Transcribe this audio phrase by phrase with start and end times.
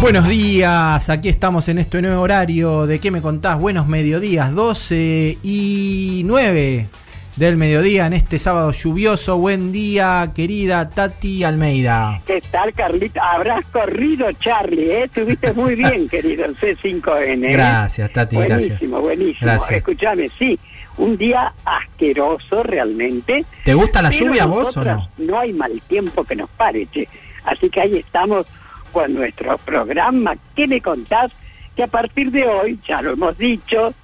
[0.00, 2.86] Buenos días, aquí estamos en este nuevo horario.
[2.86, 3.58] ¿De qué me contás?
[3.58, 6.86] Buenos mediodías, 12 y 9
[7.34, 9.38] del mediodía en este sábado lluvioso.
[9.38, 12.22] Buen día, querida Tati Almeida.
[12.26, 13.22] ¿Qué tal, Carlita?
[13.32, 15.04] Habrás corrido, Charlie, ¿eh?
[15.04, 17.44] Estuviste muy bien, querido, el C5N.
[17.44, 17.52] ¿eh?
[17.52, 19.02] Gracias, Tati, buenísimo, gracias.
[19.02, 19.78] Buenísimo, Gracias.
[19.78, 20.58] Escúchame, sí,
[20.96, 23.44] un día asqueroso realmente.
[23.64, 25.08] ¿Te gusta la lluvia vos o no?
[25.18, 27.08] No hay mal tiempo que nos pare, che.
[27.44, 28.46] Así que ahí estamos
[28.92, 31.32] con nuestro programa ¿Qué me contás?
[31.76, 33.94] Que a partir de hoy, ya lo hemos dicho,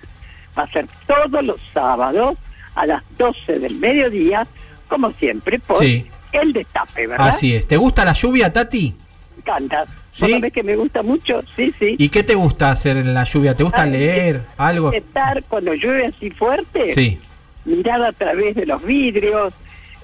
[0.57, 2.37] va a ser todos los sábados
[2.77, 4.47] a las 12 del mediodía,
[4.89, 6.07] como siempre, por Sí.
[6.33, 7.29] el destape, ¿verdad?
[7.29, 7.67] Así es.
[7.67, 8.95] ¿Te gusta la lluvia, Tati?
[9.37, 9.85] Me encanta.
[10.13, 10.23] ¿Sí?
[10.27, 11.43] ¿Vos sabés que me gusta mucho?
[11.57, 11.97] Sí, sí.
[11.99, 13.57] ¿Y qué te gusta hacer en la lluvia?
[13.57, 14.93] ¿Te gusta Ay, leer algo?
[14.93, 17.19] Estar cuando llueve así fuerte, Sí.
[17.65, 19.53] mirar a través de los vidrios,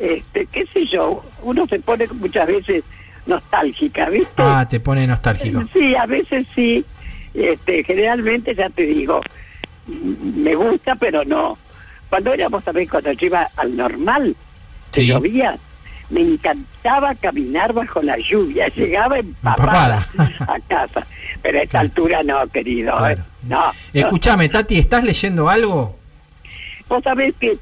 [0.01, 2.83] este, qué sé yo, uno se pone muchas veces
[3.27, 4.33] nostálgica, ¿viste?
[4.37, 5.63] Ah, te pone nostálgico.
[5.73, 6.85] Sí, a veces sí.
[7.35, 9.21] Este, generalmente, ya te digo,
[9.87, 11.57] me gusta, pero no.
[12.09, 14.35] Cuando éramos también, cuando yo iba al normal,
[14.93, 15.07] que Sí.
[15.07, 15.57] llovía,
[16.11, 18.67] me encantaba caminar bajo la lluvia.
[18.69, 20.53] Llegaba empapada, Empapada.
[20.55, 21.07] a casa.
[21.41, 22.93] Pero a esta altura no, querido.
[22.95, 22.99] ¿eh?
[22.99, 23.23] Claro.
[23.45, 23.67] No.
[23.67, 23.73] no.
[23.95, 25.97] Escúchame, Tati, ¿estás leyendo algo?
[26.89, 27.57] Vos sabés que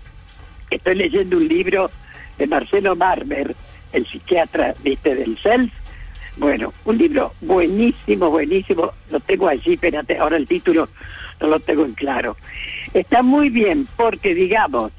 [0.70, 1.90] estoy leyendo un libro
[2.38, 3.54] de Marcelo Marmer,
[3.92, 5.72] el psiquiatra, viste, del self.
[6.36, 8.92] Bueno, un libro buenísimo, buenísimo.
[9.10, 10.88] Lo tengo allí, espérate, ahora el título
[11.40, 12.36] no lo tengo en claro.
[12.94, 14.92] Está muy bien porque, digamos,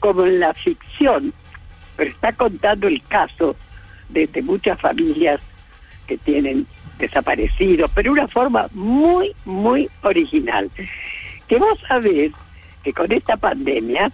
[0.00, 1.32] como en la ficción,
[1.96, 3.56] pero está contando el caso
[4.08, 5.40] de, muchas familias
[6.06, 6.66] que tienen
[6.98, 10.70] desaparecidos, pero una forma muy, muy original.
[11.46, 12.32] Que vos sabés
[12.82, 14.10] que con esta pandemia,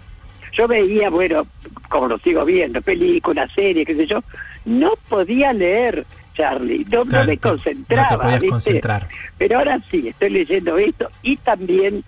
[0.54, 1.46] yo veía, bueno,
[1.88, 4.22] como lo sigo viendo, películas, series, qué sé yo,
[4.64, 8.38] no podía leer, Charlie, no, me te- no concentraba.
[8.38, 9.08] te concentrar.
[9.38, 12.02] Pero ahora sí, estoy leyendo esto y también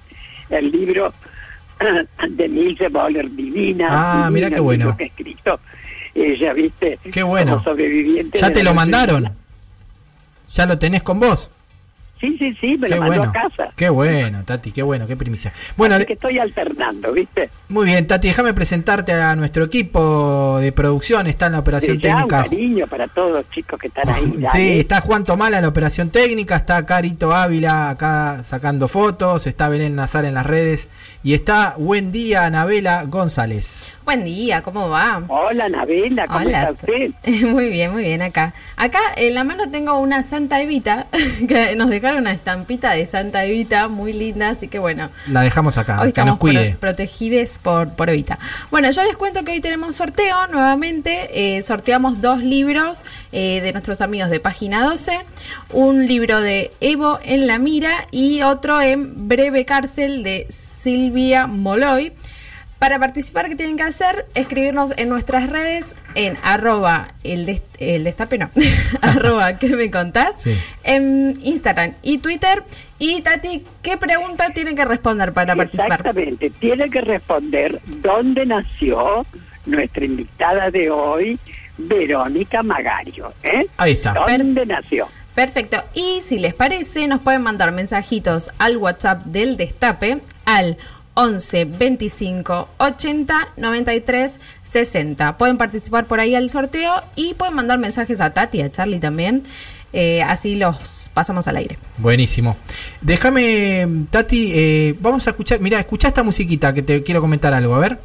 [0.51, 1.13] el libro
[2.29, 4.25] de Nilce Boller, Divina.
[4.27, 4.85] Ah, mira qué bueno.
[4.87, 5.61] libro que ha escrito
[6.15, 6.99] ella, ¿viste?
[7.13, 7.53] Qué bueno.
[7.53, 8.39] Como sobreviviente.
[8.39, 9.31] ¿Ya te lo mandaron?
[10.55, 11.51] ¿Ya lo tenés con vos?
[12.21, 13.31] Sí, sí, sí, me Qué lo mandó bueno.
[13.31, 13.73] a casa.
[13.77, 15.53] Qué bueno, Tati, qué bueno, qué primicia.
[15.77, 17.51] Bueno, Así que estoy alternando, ¿viste?
[17.69, 21.27] muy bien, Tati, déjame presentarte a nuestro equipo de producción.
[21.27, 22.43] Está en la operación Sí, ya, un técnica.
[22.49, 24.35] cariño para todos los chicos que están ahí.
[24.53, 29.69] Sí, está Juan Tomala en la operación técnica, está Carito Ávila acá sacando fotos, está
[29.69, 30.89] Belén Nazar en las redes
[31.23, 33.96] y está Buen Día Anabela González.
[34.07, 35.21] Buen día, ¿cómo va?
[35.27, 36.71] Hola, Nabela, ¿cómo Hola.
[36.71, 37.11] está usted?
[37.49, 38.55] Muy bien, muy bien acá.
[38.77, 41.09] Acá en la mano tengo una Santa Evita,
[41.49, 45.77] que nos dejaron una estampita de Santa Evita muy linda, así que bueno, La dejamos
[45.77, 46.71] acá, hoy que nos estamos cuide.
[46.71, 48.39] pro- protegidos por, por Evita.
[48.71, 53.03] Bueno, yo les cuento que hoy tenemos sorteo nuevamente, eh, sorteamos dos libros
[53.33, 55.19] eh, de nuestros amigos de Página 12,
[55.73, 60.47] un libro de Evo en la mira y otro en Breve Cárcel de
[60.79, 62.13] Silvia Moloy.
[62.79, 64.27] Para participar, ¿qué tienen que hacer?
[64.35, 68.51] Escribirnos en nuestras redes en arroba el, des- el destape, no,
[69.01, 70.55] arroba que me contás, Sí.
[70.85, 72.65] en Instagram y Twitter.
[72.99, 75.93] Y Tati, ¿qué pregunta tienen que responder para participar?
[76.01, 79.25] Exactamente, tiene que responder dónde nació
[79.65, 81.39] nuestra invitada de hoy,
[81.79, 83.33] Verónica Magario.
[83.43, 83.67] ¿eh?
[83.79, 84.13] Ahí está.
[84.13, 85.09] ¿Dónde nació?
[85.35, 85.83] Perfecto.
[85.95, 90.79] Y si les parece, nos pueden mandar mensajitos al WhatsApp del Destape al
[91.17, 95.39] 11 25 80 93 60.
[95.39, 99.43] Pueden participar por ahí al sorteo y pueden mandar mensajes a Tati, a Charlie también.
[99.95, 101.79] Eh, así los pasamos al aire.
[101.97, 102.59] Buenísimo.
[103.01, 107.75] Déjame, Tati, eh, vamos a escuchar, mira, escucha esta musiquita que te quiero comentar algo,
[107.75, 107.99] a ver.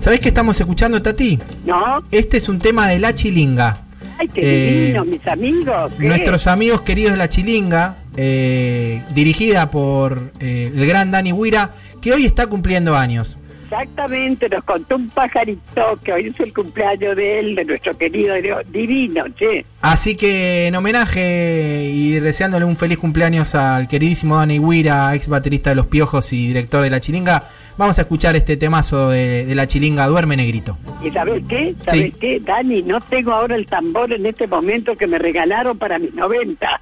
[0.00, 1.38] ¿Sabés qué estamos escuchando, Tati?
[1.64, 2.02] ¿No?
[2.10, 3.82] Este es un tema de La Chilinga.
[4.22, 5.92] Ay, qué Eh, divino, mis amigos.
[5.98, 6.06] ¿qué?
[6.06, 12.12] Nuestros amigos queridos de La Chilinga, eh, dirigida por eh, el gran Dani Huira, que
[12.12, 13.36] hoy está cumpliendo años.
[13.72, 18.34] Exactamente, nos contó un pajarito que hoy es el cumpleaños de él, de nuestro querido
[18.70, 19.64] divino, che.
[19.80, 25.70] Así que en homenaje y deseándole un feliz cumpleaños al queridísimo Dani Huira, ex baterista
[25.70, 27.48] de Los Piojos y director de La Chilinga,
[27.78, 30.76] vamos a escuchar este temazo de, La Chilinga, Duerme Negrito.
[31.02, 31.74] ¿Y sabes qué?
[31.86, 32.82] ¿Sabes qué, Dani?
[32.82, 36.80] No tengo ahora el tambor en este momento que me regalaron para mis 90.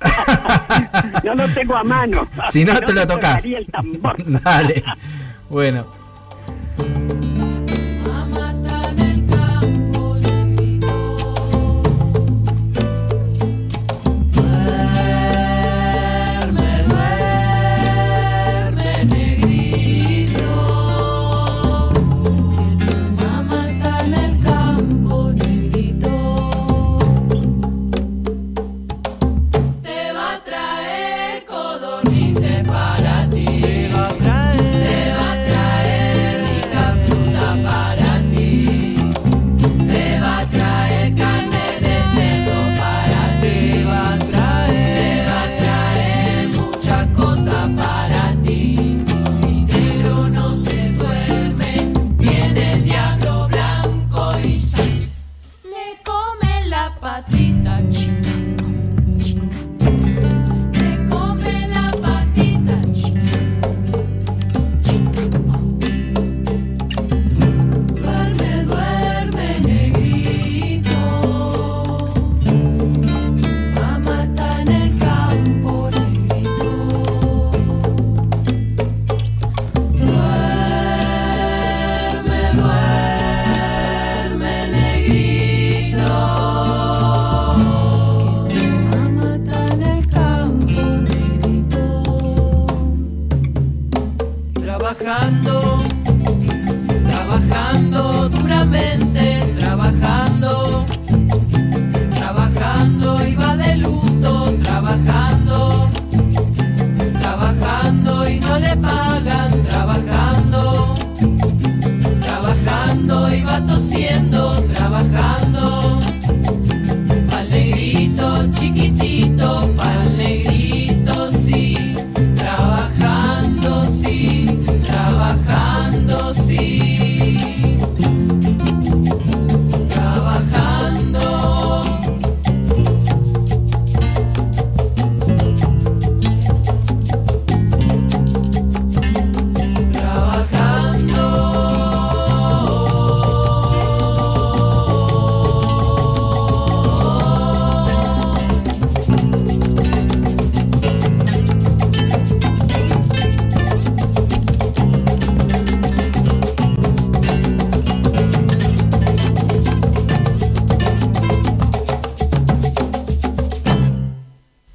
[1.23, 2.29] no lo tengo a mano.
[2.51, 3.45] Si no, te lo tocas.
[4.45, 4.83] Dale.
[5.49, 6.00] Bueno.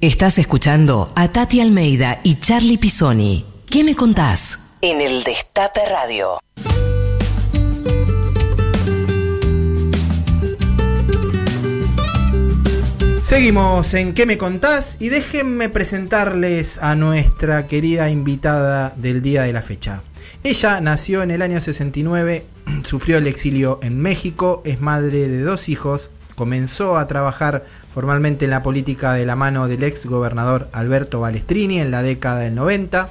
[0.06, 3.44] Estás escuchando a Tati Almeida y Charlie Pisoni.
[3.68, 4.56] ¿Qué me contás?
[4.80, 6.38] En el Destape Radio.
[13.20, 14.96] Seguimos en ¿Qué me contás?
[15.00, 20.02] Y déjenme presentarles a nuestra querida invitada del día de la fecha.
[20.44, 22.46] Ella nació en el año 69,
[22.84, 27.64] sufrió el exilio en México, es madre de dos hijos, comenzó a trabajar
[27.96, 32.40] formalmente en la política de la mano del ex gobernador Alberto Balestrini en la década
[32.40, 33.08] del 90.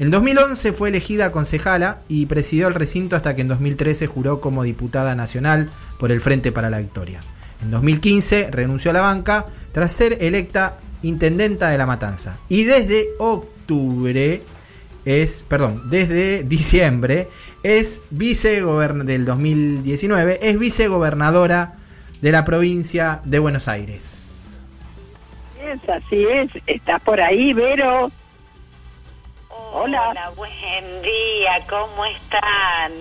[0.00, 4.64] En 2011 fue elegida concejala y presidió el recinto hasta que en 2013 juró como
[4.64, 5.70] diputada nacional
[6.00, 7.20] por el Frente para la Victoria.
[7.62, 12.36] En 2015 renunció a la banca tras ser electa intendenta de La Matanza.
[12.48, 14.42] Y desde octubre
[15.04, 17.28] es, perdón, desde diciembre
[17.62, 21.76] es vicegobernadora del 2019 es vicegobernadora
[22.20, 24.60] de la provincia de Buenos Aires.
[25.60, 26.50] Es, así es.
[26.66, 28.10] ¿Estás por ahí, Vero?
[29.72, 30.10] Hola.
[30.10, 32.92] Hola, buen día, ¿cómo están?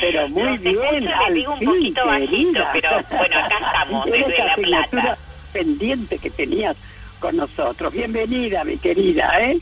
[0.00, 1.04] Pero muy bien.
[1.04, 5.18] Escucho, digo un poquito bajito, pero bueno, acá estamos, desde La Plata.
[5.52, 6.76] pendiente que tenías
[7.20, 7.92] con nosotros.
[7.92, 9.60] Bienvenida, mi querida, ¿eh?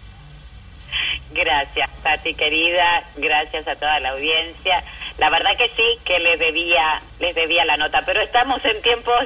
[1.35, 3.05] Gracias, Pati, querida.
[3.17, 4.85] Gracias a toda la audiencia.
[5.19, 9.25] La verdad que sí, que les debía, les debía la nota, pero estamos en tiempos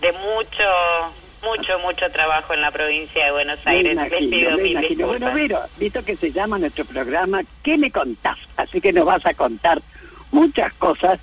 [0.00, 3.96] de mucho, mucho, mucho trabajo en la provincia de Buenos Aires.
[3.96, 8.38] les pido mil Bueno, Vero, visto que se llama nuestro programa, ¿qué me contás?
[8.56, 9.80] Así que nos vas a contar
[10.30, 11.18] muchas cosas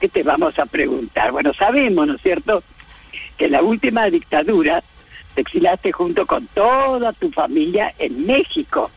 [0.00, 1.32] que te vamos a preguntar.
[1.32, 2.62] Bueno, sabemos, ¿no es cierto?,
[3.36, 4.82] que la última dictadura
[5.34, 8.90] te exilaste junto con toda tu familia en México,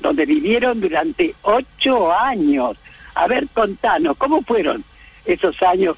[0.00, 2.76] donde vivieron durante ocho años
[3.14, 4.84] A ver, contanos, ¿cómo fueron
[5.24, 5.96] esos años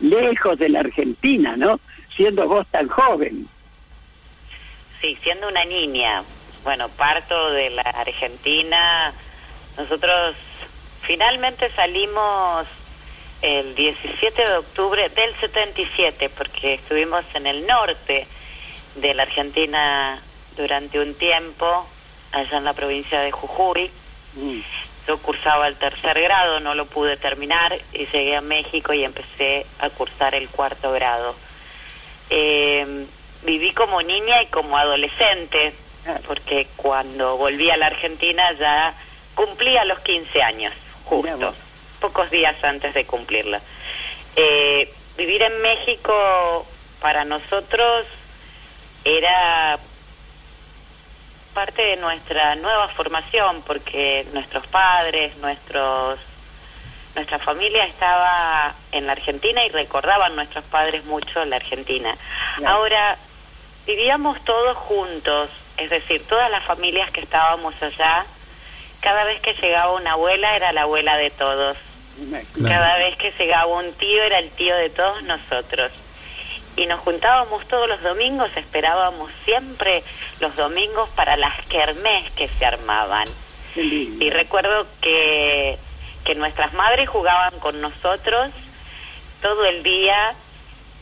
[0.00, 1.78] lejos de la Argentina, no?
[2.16, 3.48] Siendo vos tan joven.
[5.00, 6.22] Sí, siendo una niña.
[6.62, 9.12] Bueno, parto de la Argentina.
[9.76, 10.34] Nosotros
[11.02, 12.66] finalmente salimos
[13.42, 18.26] el 17 de octubre del 77, porque estuvimos en el norte
[18.94, 20.18] de la Argentina
[20.56, 21.86] durante un tiempo,
[22.34, 23.90] allá en la provincia de Jujuy.
[24.34, 24.60] Mm.
[25.06, 29.66] Yo cursaba el tercer grado, no lo pude terminar y llegué a México y empecé
[29.78, 31.34] a cursar el cuarto grado.
[32.30, 33.06] Eh,
[33.42, 35.74] viví como niña y como adolescente,
[36.26, 38.94] porque cuando volví a la Argentina ya
[39.34, 40.72] cumplía los 15 años,
[41.04, 41.54] justo,
[42.00, 43.60] pocos días antes de cumplirla.
[44.36, 46.66] Eh, vivir en México
[47.00, 48.06] para nosotros
[49.04, 49.78] era
[51.54, 56.18] parte de nuestra nueva formación porque nuestros padres, nuestros
[57.14, 62.16] nuestra familia estaba en la Argentina y recordaban nuestros padres mucho la Argentina.
[62.66, 63.16] Ahora
[63.86, 68.26] vivíamos todos juntos, es decir, todas las familias que estábamos allá,
[69.00, 71.76] cada vez que llegaba una abuela era la abuela de todos.
[72.60, 75.92] Cada vez que llegaba un tío era el tío de todos nosotros
[76.76, 80.02] y nos juntábamos todos los domingos, esperábamos siempre
[80.40, 83.28] los domingos para las kermés que se armaban.
[83.76, 85.76] Y recuerdo que,
[86.24, 88.50] que nuestras madres jugaban con nosotros
[89.42, 90.34] todo el día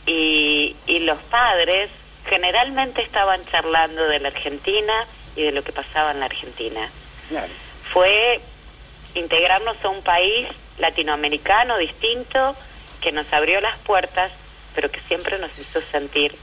[0.07, 1.91] y, y los padres
[2.27, 6.89] generalmente estaban charlando de la Argentina y de lo que pasaba en la Argentina.
[7.91, 8.41] Fue
[9.13, 10.47] integrarnos a un país
[10.79, 12.55] latinoamericano distinto
[13.01, 14.31] que nos abrió las puertas
[14.73, 16.35] pero que siempre nos hizo sentir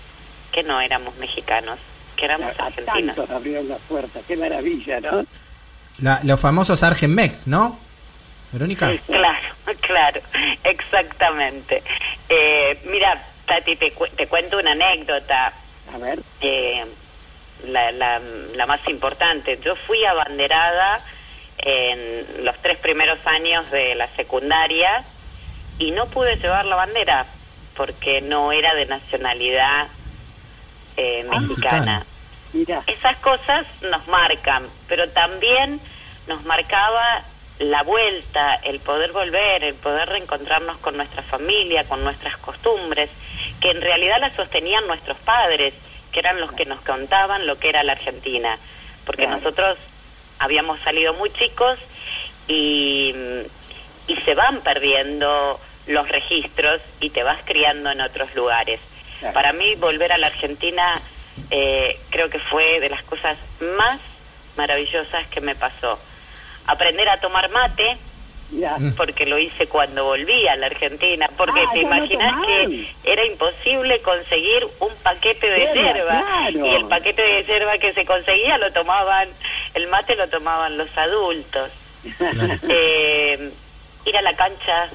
[0.52, 1.78] que no éramos mexicanos,
[2.16, 3.16] que éramos argentinos.
[3.16, 5.26] Tantos abrieron la puerta, qué maravilla, ¿no?
[6.22, 7.78] los famosos Argenmex, ¿no?
[8.52, 8.92] Verónica.
[9.06, 9.38] claro,
[9.80, 10.20] claro,
[10.64, 11.82] exactamente.
[12.28, 15.52] Eh, mira, Tati, te, te, cuento una anécdota.
[15.94, 16.20] A ver.
[16.40, 16.84] Eh,
[17.66, 18.20] la, la,
[18.54, 19.58] la más importante.
[19.62, 21.04] Yo fui abanderada
[21.58, 25.04] en los tres primeros años de la secundaria
[25.78, 27.26] y no pude llevar la bandera
[27.80, 29.88] porque no era de nacionalidad
[30.99, 32.04] eh, ah, mexicana.
[32.87, 35.80] Esas cosas nos marcan, pero también
[36.26, 37.22] nos marcaba
[37.58, 43.08] la vuelta, el poder volver, el poder reencontrarnos con nuestra familia, con nuestras costumbres,
[43.62, 45.72] que en realidad las sostenían nuestros padres,
[46.12, 48.58] que eran los que nos contaban lo que era la Argentina,
[49.06, 49.78] porque nosotros
[50.38, 51.78] habíamos salido muy chicos
[52.46, 53.14] y,
[54.06, 55.58] y se van perdiendo
[55.90, 58.80] los registros y te vas criando en otros lugares.
[59.35, 61.00] Para mí volver a la Argentina
[61.50, 63.37] eh, creo que fue de las cosas
[63.76, 64.00] más
[64.56, 65.99] maravillosas que me pasó.
[66.66, 67.99] Aprender a tomar mate,
[68.97, 74.00] porque lo hice cuando volví a la Argentina, porque ah, te imaginas que era imposible
[74.02, 79.28] conseguir un paquete de yerba y el paquete de yerba que se conseguía lo tomaban,
[79.75, 81.70] el mate lo tomaban los adultos.
[82.68, 83.50] Eh,
[84.06, 84.88] ir a la cancha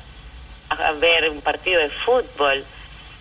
[0.79, 2.63] a ver un partido de fútbol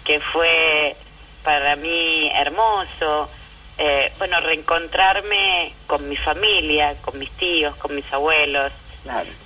[0.05, 0.97] que fue
[1.43, 3.31] para mí hermoso.
[3.77, 8.73] Eh, bueno, reencontrarme con mi familia, con mis tíos, con mis abuelos,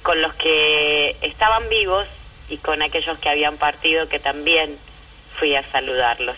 [0.03, 2.07] con los que estaban vivos
[2.49, 4.79] y con aquellos que habían partido que también
[5.39, 6.37] fui a saludarlos.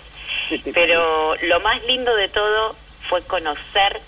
[0.73, 2.77] Pero lo más lindo de todo
[3.09, 4.01] fue conocer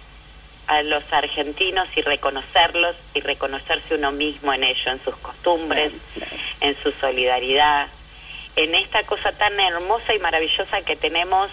[0.72, 5.92] a los argentinos y reconocerlos y reconocerse uno mismo en ello, en sus costumbres,
[6.60, 7.88] en su solidaridad,
[8.56, 11.50] en esta cosa tan hermosa y maravillosa que tenemos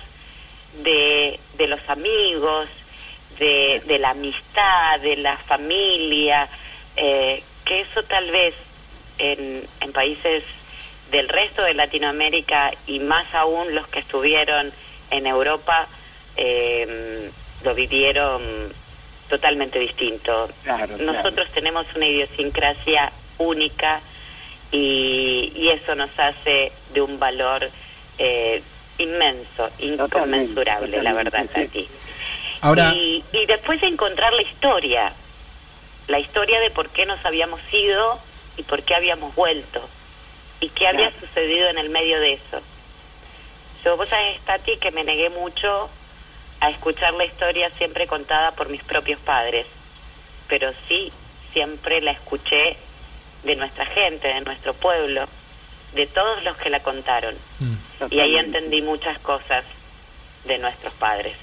[0.83, 2.67] de, de los amigos,
[3.39, 6.47] de, de, la amistad, de la familia,
[6.95, 8.53] eh, que eso tal vez
[9.17, 10.43] en, en países
[11.11, 14.71] del resto de Latinoamérica y más aún los que estuvieron
[15.09, 15.87] en Europa
[16.35, 17.31] eh,
[17.63, 18.73] lo vivieron
[19.29, 20.49] totalmente distinto.
[20.99, 24.01] Nosotros tenemos una idiosincrasia única
[24.71, 27.69] y, eso nos hace de un valor
[28.17, 28.61] eh,
[28.97, 31.87] inmenso, inconmensurable, la verdad, sí,
[32.61, 32.91] Ahora...
[32.93, 35.13] Y, y después de encontrar la historia,
[36.07, 38.19] la historia de por qué nos habíamos ido
[38.57, 39.87] y por qué habíamos vuelto
[40.59, 42.61] y qué había sucedido en el medio de eso.
[43.83, 45.89] Yo, vos sabés, Tati, que me negué mucho
[46.59, 49.65] a escuchar la historia siempre contada por mis propios padres,
[50.47, 51.11] pero sí
[51.53, 52.77] siempre la escuché
[53.43, 55.25] de nuestra gente, de nuestro pueblo,
[55.95, 57.35] de todos los que la contaron.
[57.59, 58.13] Mm.
[58.13, 59.63] Y ahí entendí muchas cosas
[60.45, 61.35] de nuestros padres.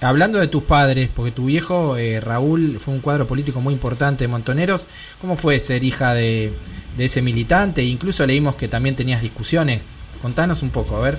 [0.00, 4.24] hablando de tus padres, porque tu viejo eh, Raúl fue un cuadro político muy importante
[4.24, 4.86] de Montoneros,
[5.20, 6.52] ¿cómo fue ser hija de,
[6.96, 7.82] de ese militante?
[7.82, 9.82] Incluso leímos que también tenías discusiones.
[10.22, 11.18] Contanos un poco, a ver.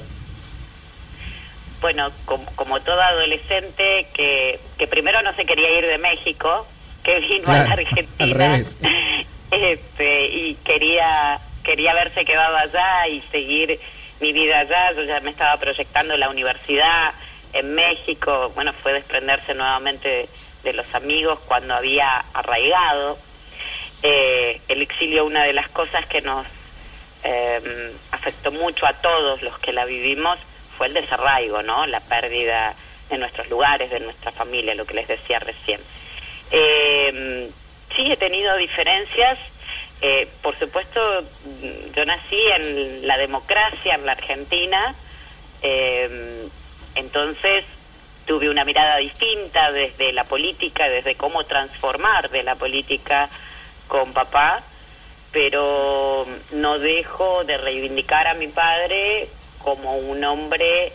[1.82, 6.68] Bueno, como, como toda adolescente que, que primero no se quería ir de México,
[7.04, 8.62] que vino a la Argentina
[9.52, 13.80] Este, y quería quería haberse quedado allá y seguir
[14.20, 14.94] mi vida allá.
[14.94, 17.14] Yo ya me estaba proyectando la universidad
[17.54, 18.52] en México.
[18.56, 20.30] Bueno, fue desprenderse nuevamente
[20.64, 23.18] de, los amigos cuando había arraigado.
[24.04, 26.46] Eh, el exilio, una de las cosas que nos
[27.24, 30.40] eh, afectó mucho a todos los que la vivimos,
[30.82, 31.86] fue el desarraigo, ¿no?
[31.86, 32.74] La pérdida
[33.08, 35.80] de nuestros lugares, de nuestra familia, lo que les decía recién.
[36.50, 37.52] Eh,
[37.96, 39.38] sí, he tenido diferencias.
[40.02, 41.00] Eh, por supuesto,
[41.96, 44.96] yo nací en la democracia en la Argentina,
[45.62, 46.48] eh,
[46.96, 47.64] entonces
[48.26, 53.30] tuve una mirada distinta desde la política, desde cómo transformar de la política
[53.88, 54.64] con papá,
[55.32, 59.30] pero no dejo de reivindicar a mi padre
[59.63, 60.94] como un hombre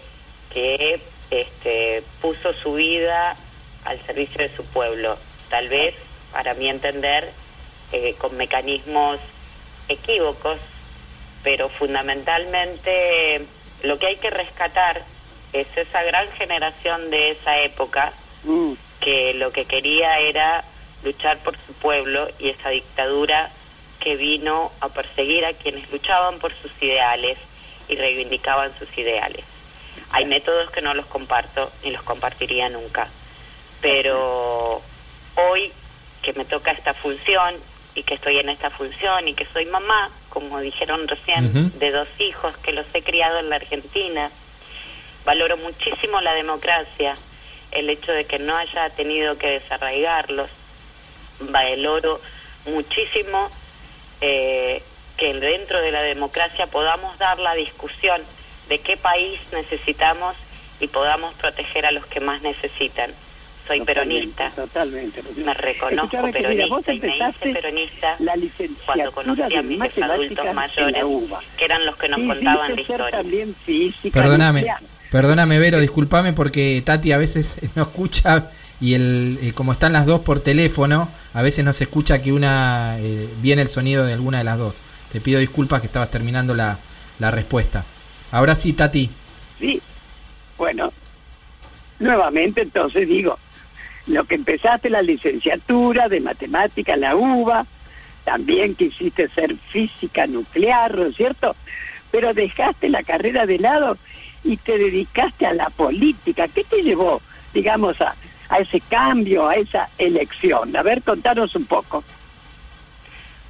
[0.53, 3.37] que este, puso su vida
[3.85, 5.19] al servicio de su pueblo,
[5.49, 5.95] tal vez,
[6.33, 7.33] para mi entender,
[7.93, 9.19] eh, con mecanismos
[9.89, 10.59] equívocos,
[11.43, 13.47] pero fundamentalmente
[13.83, 15.05] lo que hay que rescatar
[15.53, 18.13] es esa gran generación de esa época
[18.45, 18.73] mm.
[19.01, 20.65] que lo que quería era
[21.05, 23.51] luchar por su pueblo y esa dictadura
[24.01, 27.39] que vino a perseguir a quienes luchaban por sus ideales
[27.89, 29.45] y reivindicaban sus ideales.
[30.11, 33.09] Hay métodos que no los comparto ni los compartiría nunca,
[33.81, 34.83] pero
[35.35, 35.73] hoy
[36.23, 37.55] que me toca esta función
[37.95, 42.09] y que estoy en esta función y que soy mamá, como dijeron recién, de dos
[42.19, 44.31] hijos que los he criado en la Argentina,
[45.25, 47.17] valoro muchísimo la democracia,
[47.71, 50.51] el hecho de que no haya tenido que desarraigarlos,
[51.41, 52.21] valoro
[52.67, 53.51] muchísimo
[54.21, 54.83] eh,
[55.17, 58.21] que dentro de la democracia podamos dar la discusión
[58.69, 60.37] de qué país necesitamos
[60.81, 63.11] y podamos proteger a los que más necesitan.
[63.67, 64.51] Soy peronista.
[64.51, 65.23] Totalmente.
[65.37, 68.17] Me reconozco peronista y me hice peronista
[68.85, 71.05] cuando conocí a mis adultos mayores,
[71.57, 73.23] que eran los que nos contaban la historia.
[74.13, 74.67] Perdóname,
[75.11, 80.07] perdóname Vero, discúlpame porque Tati a veces no escucha y el eh, como están las
[80.07, 84.13] dos por teléfono, a veces no se escucha que una eh, viene el sonido de
[84.13, 84.77] alguna de las dos.
[85.17, 86.77] Te pido disculpas que estabas terminando la,
[87.19, 87.87] la respuesta.
[88.33, 89.09] Ahora sí, Tati.
[89.59, 89.81] Sí,
[90.59, 90.93] bueno,
[91.99, 93.39] nuevamente entonces digo,
[94.09, 97.65] lo que empezaste la licenciatura de matemática en la UBA,
[98.27, 101.57] también quisiste ser física nuclear, ¿no es cierto?
[102.11, 103.97] Pero dejaste la carrera de lado
[104.45, 106.47] y te dedicaste a la política.
[106.49, 107.23] ¿Qué te llevó,
[107.55, 108.15] digamos, a,
[108.51, 110.77] a ese cambio, a esa elección?
[110.77, 112.05] A ver, contanos un poco.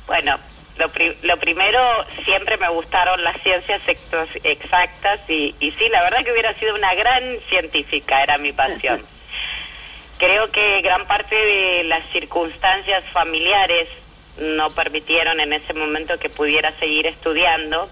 [0.06, 0.38] Bueno,
[0.78, 0.90] lo,
[1.22, 1.80] lo, primero,
[2.24, 3.80] siempre me gustaron las ciencias
[4.44, 9.02] exactas y, y sí, la verdad que hubiera sido una gran científica, era mi pasión.
[10.18, 13.88] Creo que gran parte de las circunstancias familiares
[14.38, 17.90] no permitieron en ese momento que pudiera seguir estudiando.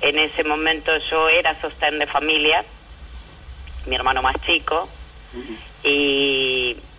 [0.00, 2.64] En ese momento yo era sostén de familia,
[3.86, 4.88] mi hermano más chico,
[5.82, 6.37] y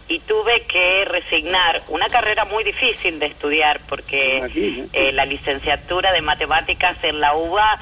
[0.09, 6.21] y tuve que resignar una carrera muy difícil de estudiar porque eh, la licenciatura de
[6.21, 7.79] matemáticas en la UBA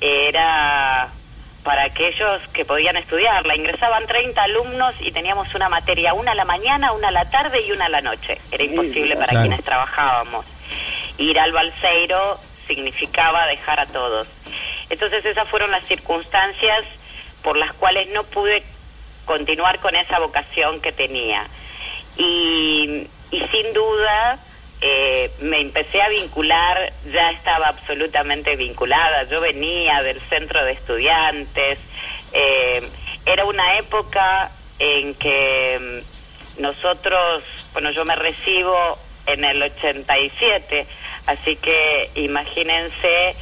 [0.00, 1.08] era
[1.62, 3.54] para aquellos que podían estudiarla.
[3.54, 7.64] Ingresaban 30 alumnos y teníamos una materia, una a la mañana, una a la tarde
[7.64, 8.40] y una a la noche.
[8.50, 10.46] Era imposible para quienes trabajábamos.
[11.16, 14.26] Ir al Balseiro significaba dejar a todos.
[14.90, 16.84] Entonces esas fueron las circunstancias
[17.44, 18.64] por las cuales no pude
[19.26, 21.46] continuar con esa vocación que tenía
[22.18, 24.38] y, sin duda
[24.80, 31.78] eh, me empecé a vincular, ya estaba absolutamente vinculada, yo venía del centro de estudiantes,
[32.32, 32.88] eh,
[33.24, 36.04] era una época en que
[36.58, 40.86] mm, nosotros, bueno, yo me recibo en el 87,
[41.26, 43.36] así que imagínense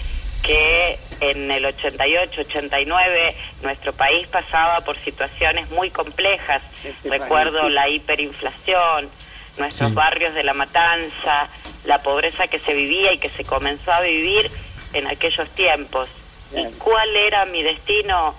[0.46, 6.62] que en el 88, 89 nuestro país pasaba por situaciones muy complejas.
[6.84, 9.10] Este Recuerdo la hiperinflación,
[9.58, 11.48] nuestros barrios de la matanza,
[11.84, 14.50] la pobreza que se vivía y que se comenzó a vivir
[14.92, 16.08] en aquellos tiempos.
[16.54, 18.34] ¿Y cuál era mi destino?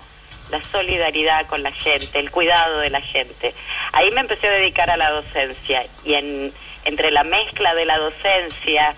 [0.50, 3.54] La solidaridad con la gente, el cuidado de la gente.
[3.92, 6.54] Ahí me empecé a dedicar a la docencia y en,
[6.86, 8.94] entre la mezcla de la docencia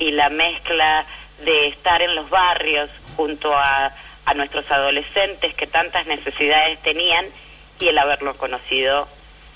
[0.00, 1.06] y la mezcla
[1.44, 3.92] de estar en los barrios junto a,
[4.24, 7.26] a nuestros adolescentes que tantas necesidades tenían,
[7.80, 9.08] y el haberlo conocido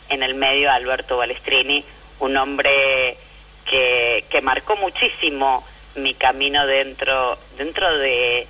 [0.09, 1.85] en el medio a Alberto Balestrini,
[2.21, 3.16] un hombre
[3.64, 5.66] que, que marcó muchísimo
[5.97, 8.47] mi camino dentro, dentro de,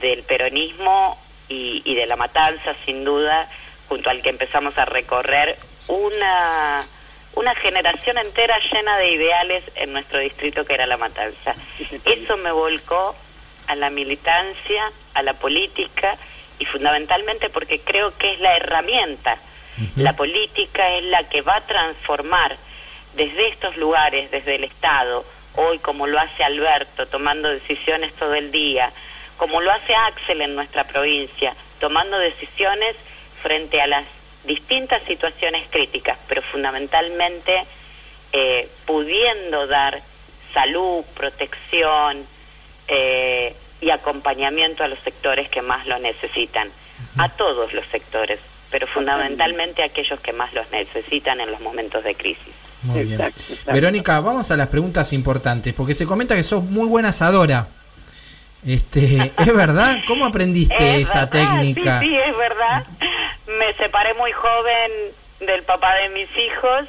[0.00, 3.48] del peronismo y, y de la matanza, sin duda,
[3.88, 6.86] junto al que empezamos a recorrer una,
[7.34, 11.54] una generación entera llena de ideales en nuestro distrito que era La Matanza.
[12.04, 13.14] Eso me volcó
[13.66, 16.16] a la militancia, a la política
[16.58, 19.38] y fundamentalmente porque creo que es la herramienta.
[19.94, 22.56] La política es la que va a transformar
[23.14, 28.50] desde estos lugares, desde el Estado, hoy como lo hace Alberto, tomando decisiones todo el
[28.50, 28.90] día,
[29.36, 32.96] como lo hace Axel en nuestra provincia, tomando decisiones
[33.40, 34.04] frente a las
[34.44, 37.64] distintas situaciones críticas, pero fundamentalmente
[38.32, 40.02] eh, pudiendo dar
[40.52, 42.24] salud, protección
[42.86, 46.68] eh, y acompañamiento a los sectores que más lo necesitan,
[47.16, 52.02] a todos los sectores, pero fundamentalmente a aquellos que más los necesitan en los momentos
[52.04, 52.54] de crisis.
[52.82, 53.32] Muy bien.
[53.66, 57.68] Verónica, vamos a las preguntas importantes, porque se comenta que sos muy buena asadora.
[58.66, 59.98] Este, ¿Es verdad?
[60.06, 62.00] ¿Cómo aprendiste esa técnica?
[62.00, 62.84] Sí, sí, es verdad.
[63.48, 64.92] Me separé muy joven
[65.40, 66.84] del papá de mis hijos.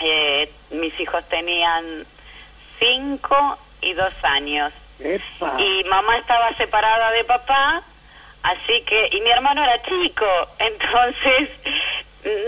[0.00, 2.06] Eh, mis hijos tenían
[2.78, 4.72] cinco y dos años.
[5.58, 7.82] Y mamá estaba separada de papá,
[8.42, 10.26] así que, y mi hermano era chico,
[10.58, 11.48] entonces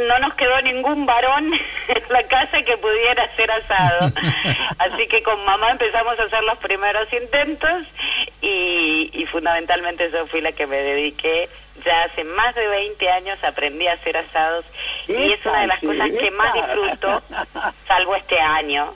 [0.07, 1.51] no nos quedó ningún varón
[1.89, 4.13] en la casa que pudiera hacer asado.
[4.79, 7.87] Así que con mamá empezamos a hacer los primeros intentos
[8.41, 11.49] y, y fundamentalmente yo fui la que me dediqué.
[11.85, 14.65] Ya hace más de 20 años aprendí a hacer asados
[15.09, 17.23] y es una de las cosas que más disfruto,
[17.89, 18.95] salvo este año.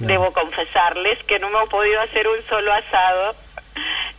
[0.00, 3.34] Debo confesarles que no me he podido hacer un solo asado,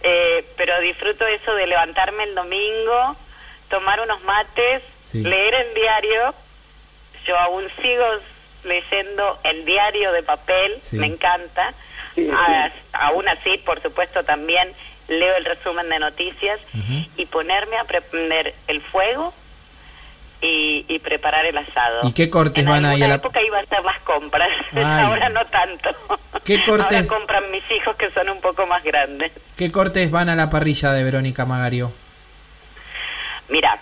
[0.04, 3.16] eh, pero disfruto eso de levantarme el domingo,
[3.70, 4.84] tomar unos mates,
[5.14, 6.34] leer el diario.
[7.26, 8.06] Yo aún sigo
[8.64, 11.74] leyendo el diario de papel, me encanta.
[12.92, 14.74] aún así, por supuesto, también
[15.10, 16.60] leo el resumen de noticias
[17.18, 19.34] y ponerme a prender el fuego
[20.42, 22.08] y, preparar el asado.
[22.08, 25.46] ¿Y qué cortes van ahí a la época iba a hacer las compras, ahora no
[25.48, 25.90] tanto.
[26.46, 27.10] ¿Qué cortes?
[27.10, 29.32] Ahora compran mis hijos que son un poco más grandes.
[29.58, 31.92] ¿Qué cortes van a la parrilla de Verónica Magario?
[33.50, 33.80] Mira,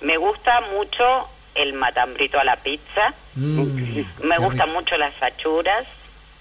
[0.00, 5.86] me gusta mucho el matambrito a la pizza, mm, me gustan mucho las achuras,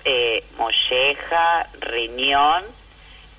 [0.06, 2.64] eh, molleja, riñón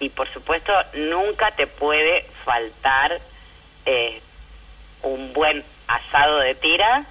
[0.04, 3.20] y por supuesto nunca te puede faltar
[3.86, 4.20] eh,
[5.02, 7.04] un buen asado de tira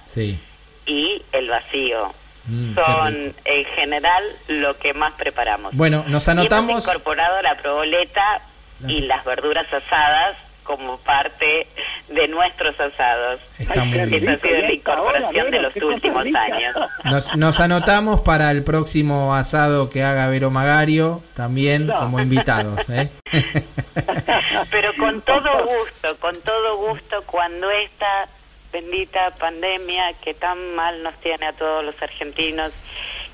[0.86, 2.14] y el vacío.
[2.44, 5.74] Mm, Son en general lo que más preparamos.
[5.74, 6.70] Bueno, nos anotamos.
[6.70, 8.42] hemos incorporado la proboleta
[8.86, 11.68] y las verduras asadas como parte
[12.08, 13.40] de nuestros asados.
[13.58, 14.28] Está muy bien.
[14.28, 16.74] Esa ha sido la incorporación de los últimos años.
[17.04, 22.88] Nos, nos, anotamos para el próximo asado que haga Vero Magario, también como invitados.
[22.88, 23.10] ¿eh?
[24.70, 28.28] Pero con todo gusto, con todo gusto, cuando esta
[28.72, 32.72] bendita pandemia que tan mal nos tiene a todos los argentinos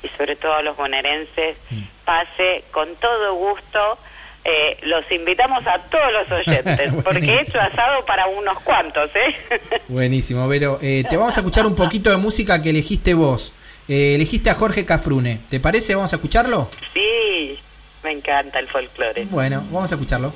[0.03, 1.83] y sobre todo a los bonaerenses, mm.
[2.05, 3.99] pase con todo gusto.
[4.45, 9.37] Eh, los invitamos a todos los oyentes, porque he hecho asado para unos cuantos, ¿eh?
[9.89, 10.79] Buenísimo, Vero.
[10.81, 13.53] Eh, te vamos a escuchar un poquito de música que elegiste vos.
[13.89, 15.41] Eh, elegiste a Jorge Cafrune.
[15.51, 15.95] ¿Te parece?
[15.95, 16.71] ¿Vamos a escucharlo?
[16.95, 17.59] Sí,
[18.03, 19.27] me encanta el folclore.
[19.31, 20.33] Bueno, vamos a escucharlo.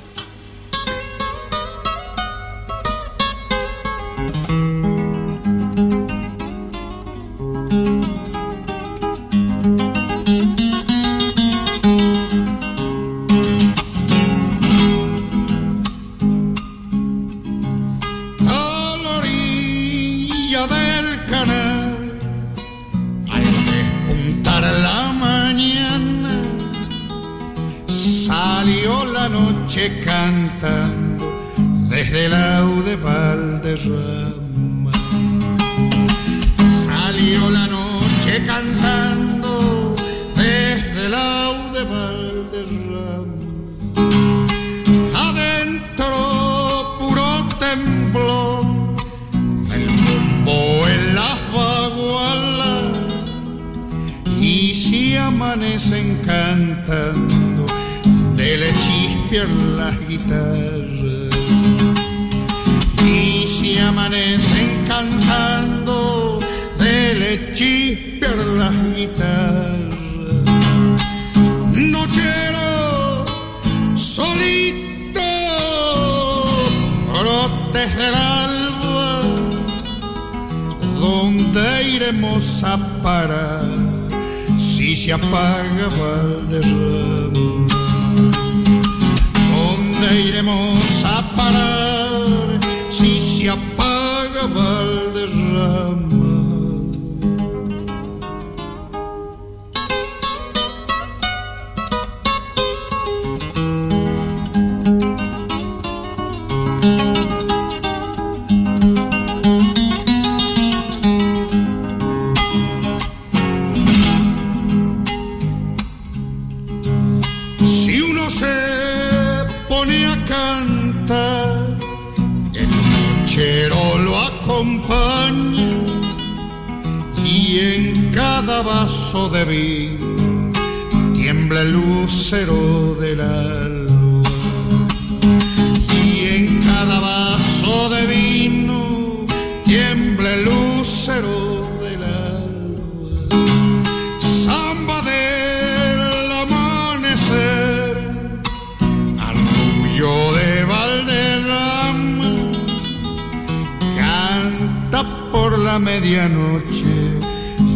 [155.79, 157.19] Medianoche,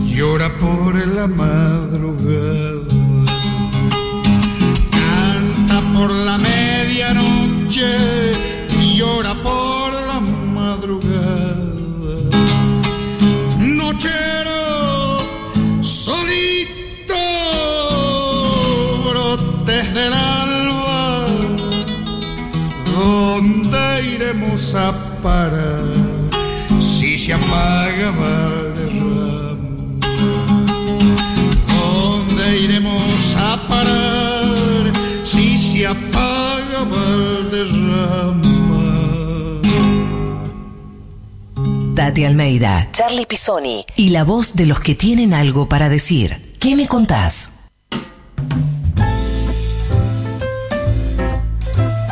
[0.06, 2.96] llora por la madrugada.
[4.92, 8.32] Canta por la medianoche,
[8.96, 11.70] llora por la madrugada.
[13.60, 15.18] Nochero,
[15.82, 17.16] solito,
[19.10, 21.26] brotes del alba,
[22.86, 24.99] ¿dónde iremos a
[28.00, 29.58] apaga Valderrama?
[31.68, 34.92] ¿Dónde iremos a parar
[35.24, 38.42] si se apaga Valderrama?
[41.96, 46.56] Tati Almeida, Charlie Pisoni y la voz de los que tienen algo para decir.
[46.60, 47.52] ¿Qué me contás?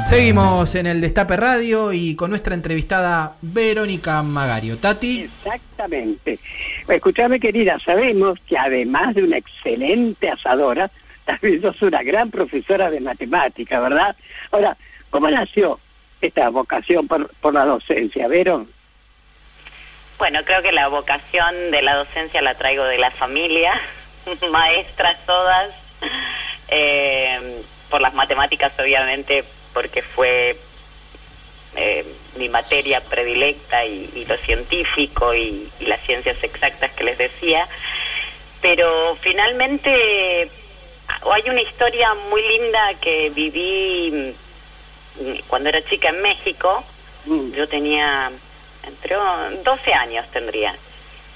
[0.08, 4.78] Seguimos en el Destape Radio y con nuestra entrevistada Verónica Magario.
[4.78, 6.40] Tati, Exactamente.
[6.88, 10.90] Escuchame, querida, sabemos que además de una excelente asadora,
[11.26, 14.16] también sos una gran profesora de matemática, ¿verdad?
[14.52, 14.78] Ahora,
[15.10, 15.78] ¿cómo nació
[16.22, 18.66] esta vocación por, por la docencia, Vero?
[20.18, 23.74] Bueno, creo que la vocación de la docencia la traigo de la familia,
[24.52, 25.76] maestras todas,
[26.70, 29.44] eh, por las matemáticas obviamente,
[29.78, 30.58] porque fue
[31.76, 32.04] eh,
[32.36, 37.68] mi materia predilecta y, y lo científico y, y las ciencias exactas que les decía,
[38.60, 40.50] pero finalmente
[41.08, 44.34] ah, hay una historia muy linda que viví
[45.20, 46.84] mm, cuando era chica en México,
[47.28, 47.52] Mm.
[47.52, 48.32] yo tenía
[48.84, 49.16] entre
[49.64, 50.76] 12 años tendría.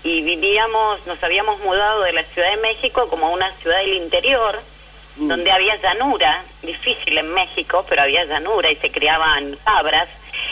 [0.04, 3.94] Y vivíamos, nos habíamos mudado de la Ciudad de México como a una ciudad del
[3.94, 4.60] interior,
[5.18, 5.28] Mm.
[5.28, 10.08] donde había llanura, difícil en México, pero había llanura y se criaban cabras.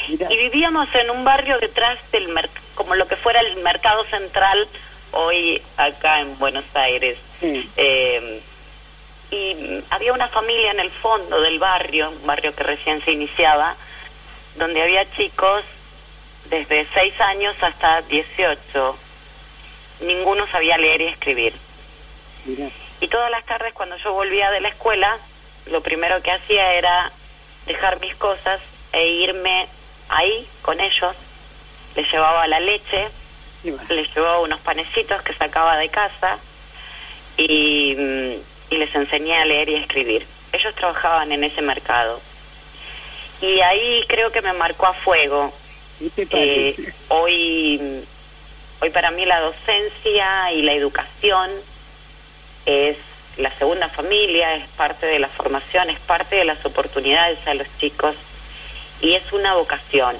[0.09, 0.31] Mirá.
[0.31, 4.67] Y vivíamos en un barrio detrás del mer- como lo que fuera el mercado central
[5.11, 7.17] hoy acá en Buenos Aires.
[7.41, 8.41] Eh,
[9.31, 13.75] y había una familia en el fondo del barrio, un barrio que recién se iniciaba,
[14.55, 15.63] donde había chicos
[16.49, 18.97] desde 6 años hasta 18.
[20.01, 21.53] Ninguno sabía leer y escribir.
[22.45, 22.69] Mirá.
[23.01, 25.17] Y todas las tardes cuando yo volvía de la escuela,
[25.67, 27.11] lo primero que hacía era
[27.65, 28.59] dejar mis cosas
[28.91, 29.67] e irme
[30.09, 31.15] ahí con ellos.
[31.95, 33.07] Les llevaba la leche,
[33.63, 36.39] bueno, les llevaba unos panecitos que sacaba de casa
[37.37, 40.25] y, mm, y les enseñé a leer y a escribir.
[40.51, 42.19] Ellos trabajaban en ese mercado.
[43.41, 45.53] Y ahí creo que me marcó a fuego.
[46.15, 48.03] ¿qué te Eh, hoy,
[48.81, 51.51] hoy para mí la docencia y la educación
[52.65, 52.97] es
[53.37, 57.67] la segunda familia, es parte de la formación, es parte de las oportunidades a los
[57.79, 58.15] chicos
[59.01, 60.17] y es una vocación.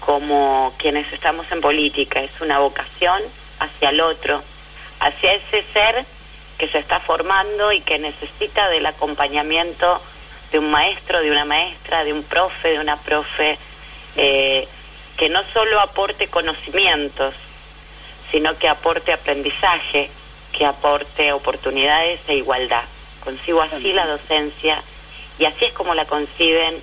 [0.00, 3.22] Como quienes estamos en política, es una vocación
[3.58, 4.42] hacia el otro,
[5.00, 6.04] hacia ese ser
[6.58, 10.02] que se está formando y que necesita del acompañamiento
[10.50, 13.58] de un maestro, de una maestra, de un profe, de una profe,
[14.16, 14.66] eh,
[15.16, 17.34] que no solo aporte conocimientos,
[18.30, 20.10] sino que aporte aprendizaje,
[20.58, 22.82] que aporte oportunidades e igualdad.
[23.22, 24.82] Concibo así la docencia
[25.38, 26.82] y así es como la conciben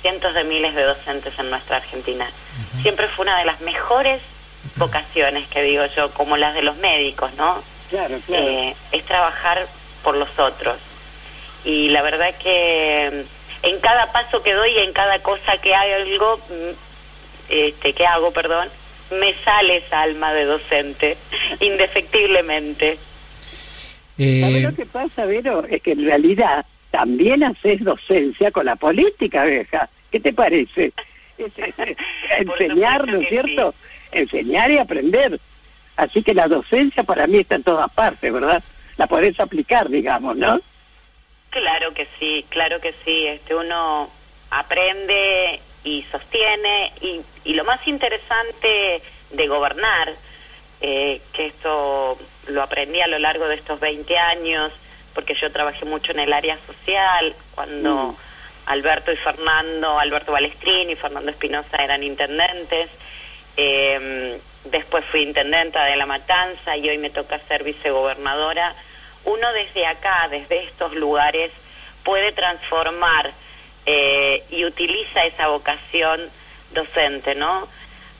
[0.00, 2.30] cientos de miles de docentes en nuestra Argentina.
[2.82, 4.20] Siempre fue una de las mejores
[4.76, 7.62] vocaciones que digo yo, como las de los médicos, ¿no?
[7.90, 8.46] Claro, claro.
[8.46, 9.66] Eh, es trabajar
[10.04, 10.76] por los otros.
[11.64, 13.26] Y la verdad que
[13.62, 18.30] mm, en cada paso que doy, en cada cosa que hago, mm, este, que hago,
[18.30, 18.68] perdón,
[19.10, 21.16] me sale esa alma de docente,
[21.60, 22.98] indefectiblemente.
[24.18, 24.40] Eh...
[24.40, 25.64] ¿Sabes lo que pasa, Vero?
[25.64, 29.88] Es que en realidad también haces docencia con la política, vieja.
[30.10, 30.92] ¿Qué te parece?
[32.38, 33.74] enseñar, ¿no es cierto?
[34.12, 35.40] Enseñar y aprender.
[35.96, 38.62] Así que la docencia para mí está en todas partes, ¿verdad?
[38.96, 40.60] La podés aplicar, digamos, ¿no?
[41.50, 43.26] Claro que sí, claro que sí.
[43.26, 44.10] Este uno
[44.50, 50.14] aprende y sostiene y, y lo más interesante de gobernar,
[50.80, 54.72] eh, que esto lo aprendí a lo largo de estos 20 años,
[55.14, 58.16] porque yo trabajé mucho en el área social, cuando mm.
[58.66, 62.90] Alberto y Fernando, Alberto Balestrini y Fernando Espinosa eran intendentes.
[63.56, 68.74] Eh, después fui intendenta de La Matanza y hoy me toca ser vicegobernadora.
[69.24, 71.50] Uno desde acá, desde estos lugares,
[72.04, 73.32] puede transformar
[73.86, 76.20] eh, y utiliza esa vocación
[76.72, 77.68] docente, ¿no?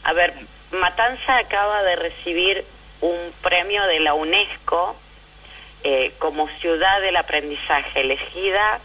[0.05, 0.33] A ver,
[0.73, 2.65] Matanza acaba de recibir
[3.01, 4.97] un premio de la UNESCO
[5.85, 8.81] eh, como ciudad del aprendizaje, elegida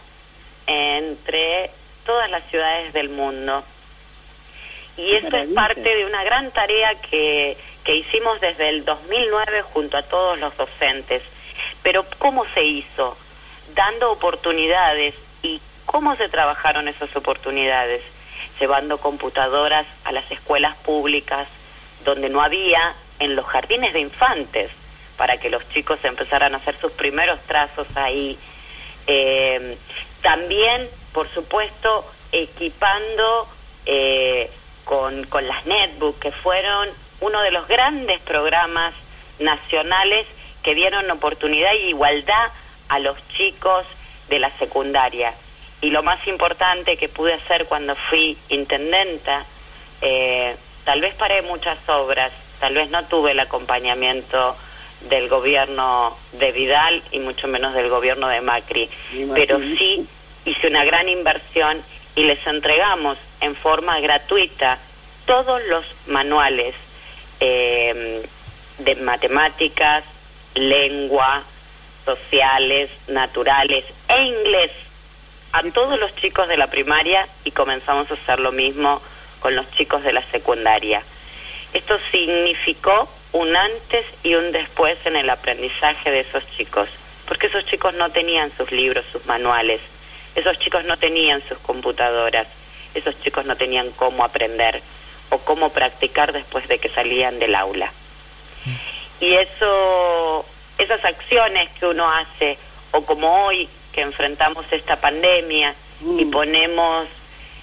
[0.68, 1.72] entre
[2.06, 3.64] todas las ciudades del mundo.
[4.98, 9.98] Y esto es parte de una gran tarea que, que hicimos desde el 2009 junto
[9.98, 11.24] a todos los docentes.
[11.82, 13.18] Pero ¿cómo se hizo?
[13.74, 15.16] Dando oportunidades.
[15.42, 18.04] ¿Y cómo se trabajaron esas oportunidades?
[18.60, 21.48] Llevando computadoras a las escuelas públicas,
[22.04, 24.72] donde no había, en los jardines de infantes,
[25.16, 28.38] para que los chicos empezaran a hacer sus primeros trazos ahí.
[29.06, 29.78] Eh,
[30.22, 33.48] también, por supuesto, equipando
[33.86, 34.50] eh,
[34.86, 38.96] con, con las netbooks, que fueron uno de los grandes programas
[39.38, 40.26] nacionales
[40.64, 42.52] que dieron oportunidad y igualdad
[42.90, 43.86] a los chicos
[44.30, 45.36] de la secundaria.
[45.82, 49.46] Y lo más importante que pude hacer cuando fui intendenta,
[50.02, 54.56] eh, tal vez paré muchas obras, tal vez no tuve el acompañamiento
[55.10, 58.88] del gobierno de Vidal y mucho menos del gobierno de Macri,
[59.34, 60.08] pero sí
[60.46, 61.82] hice una gran inversión
[62.16, 64.78] y les entregamos en forma gratuita
[65.26, 66.76] todos los manuales
[67.40, 68.24] eh,
[68.78, 70.04] de matemáticas,
[70.54, 71.44] lengua,
[72.06, 74.72] sociales, naturales e inglés.
[75.52, 79.02] A todos los chicos de la primaria y comenzamos a hacer lo mismo
[79.40, 81.02] con los chicos de la secundaria.
[81.74, 86.90] Esto significó un antes y un después en el aprendizaje de esos chicos,
[87.28, 89.80] porque esos chicos no tenían sus libros, sus manuales,
[90.36, 92.48] esos chicos no tenían sus computadoras,
[92.94, 94.82] esos chicos no tenían cómo aprender
[95.30, 97.92] o cómo practicar después de que salían del aula.
[99.22, 100.46] Y eso,
[100.78, 102.58] esas acciones que uno hace,
[102.92, 106.32] o como hoy que enfrentamos esta pandemia y mm.
[106.32, 107.08] ponemos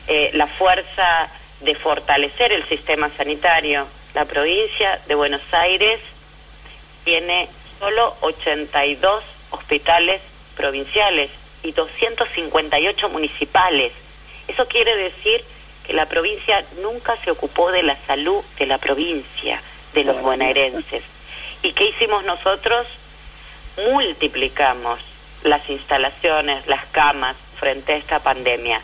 [0.07, 1.29] eh, la fuerza
[1.61, 3.87] de fortalecer el sistema sanitario,
[4.19, 6.01] la provincia de Buenos Aires
[7.05, 10.21] tiene solo 82 hospitales
[10.57, 11.31] provinciales
[11.63, 13.93] y 258 municipales.
[14.49, 15.45] Eso quiere decir
[15.87, 19.63] que la provincia nunca se ocupó de la salud de la provincia,
[19.95, 21.05] de los bonaerenses.
[21.63, 22.89] ¿Y qué hicimos nosotros?
[23.93, 24.99] Multiplicamos
[25.45, 28.83] las instalaciones, las camas frente a esta pandemia.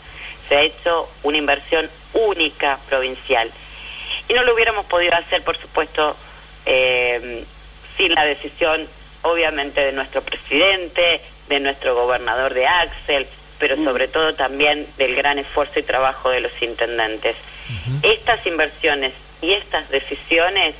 [0.48, 3.50] Se ha hecho una inversión única provincial.
[4.28, 6.16] Y no lo hubiéramos podido hacer, por supuesto,
[6.66, 7.44] eh,
[7.96, 8.86] sin la decisión,
[9.22, 13.26] obviamente, de nuestro presidente, de nuestro gobernador de Axel,
[13.58, 13.84] pero mm.
[13.84, 17.36] sobre todo también del gran esfuerzo y trabajo de los intendentes.
[18.02, 20.74] Estas inversiones y estas decisiones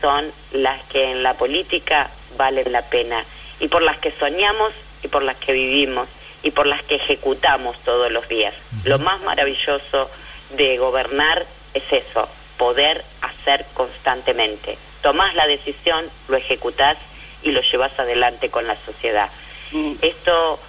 [0.00, 3.24] son las que en la política valen la pena
[3.58, 6.08] y por las que soñamos y por las que vivimos
[6.42, 8.54] y por las que ejecutamos todos los días.
[8.84, 10.10] Lo más maravilloso
[10.50, 12.28] de gobernar es eso,
[12.60, 14.76] poder hacer constantemente.
[15.00, 16.98] Tomás la decisión, lo ejecutás
[17.42, 19.30] y lo llevas adelante con la sociedad.
[19.72, 19.94] Mm.
[20.02, 20.60] Esto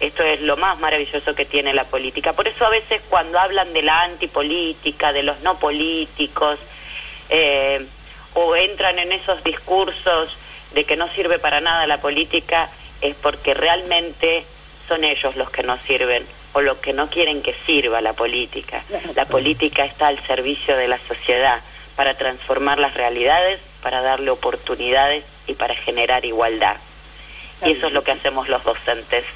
[0.00, 2.32] esto es lo más maravilloso que tiene la política.
[2.32, 6.58] Por eso a veces cuando hablan de la antipolítica, de los no políticos,
[7.30, 7.86] eh,
[8.34, 10.36] o entran en esos discursos
[10.74, 12.68] de que no sirve para nada la política,
[13.00, 14.44] es porque realmente
[14.88, 18.82] son ellos los que no sirven o los que no quieren que sirva la política.
[19.14, 21.60] La política está al servicio de la sociedad
[21.96, 26.76] para transformar las realidades, para darle oportunidades y para generar igualdad.
[27.62, 29.26] Y eso es lo que hacemos los docentes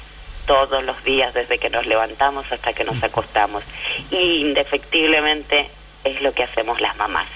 [0.47, 3.63] todos los días desde que nos levantamos hasta que nos acostamos.
[4.09, 5.69] Y indefectiblemente
[6.03, 7.27] es lo que hacemos las mamás.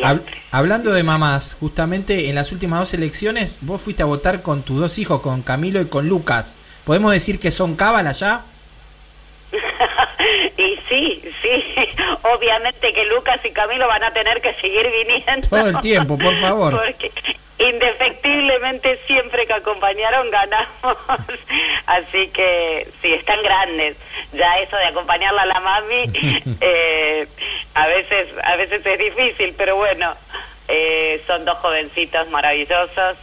[0.50, 4.80] hablando de mamás, justamente en las últimas dos elecciones vos fuiste a votar con tus
[4.80, 6.56] dos hijos, con Camilo y con Lucas.
[6.86, 8.46] ¿Podemos decir que son cábala ya?
[10.56, 11.64] y Sí, sí.
[12.22, 15.48] Obviamente que Lucas y Camilo van a tener que seguir viniendo.
[15.48, 16.72] Todo el tiempo, por favor.
[16.84, 17.12] Porque
[17.58, 20.96] indefectiblemente siempre que acompañaron ganamos.
[21.86, 23.96] Así que sí, están grandes.
[24.32, 26.12] Ya eso de acompañarla a la mami,
[26.60, 27.26] eh,
[27.74, 30.14] a veces a veces es difícil, pero bueno,
[30.68, 33.16] eh, son dos jovencitos maravillosos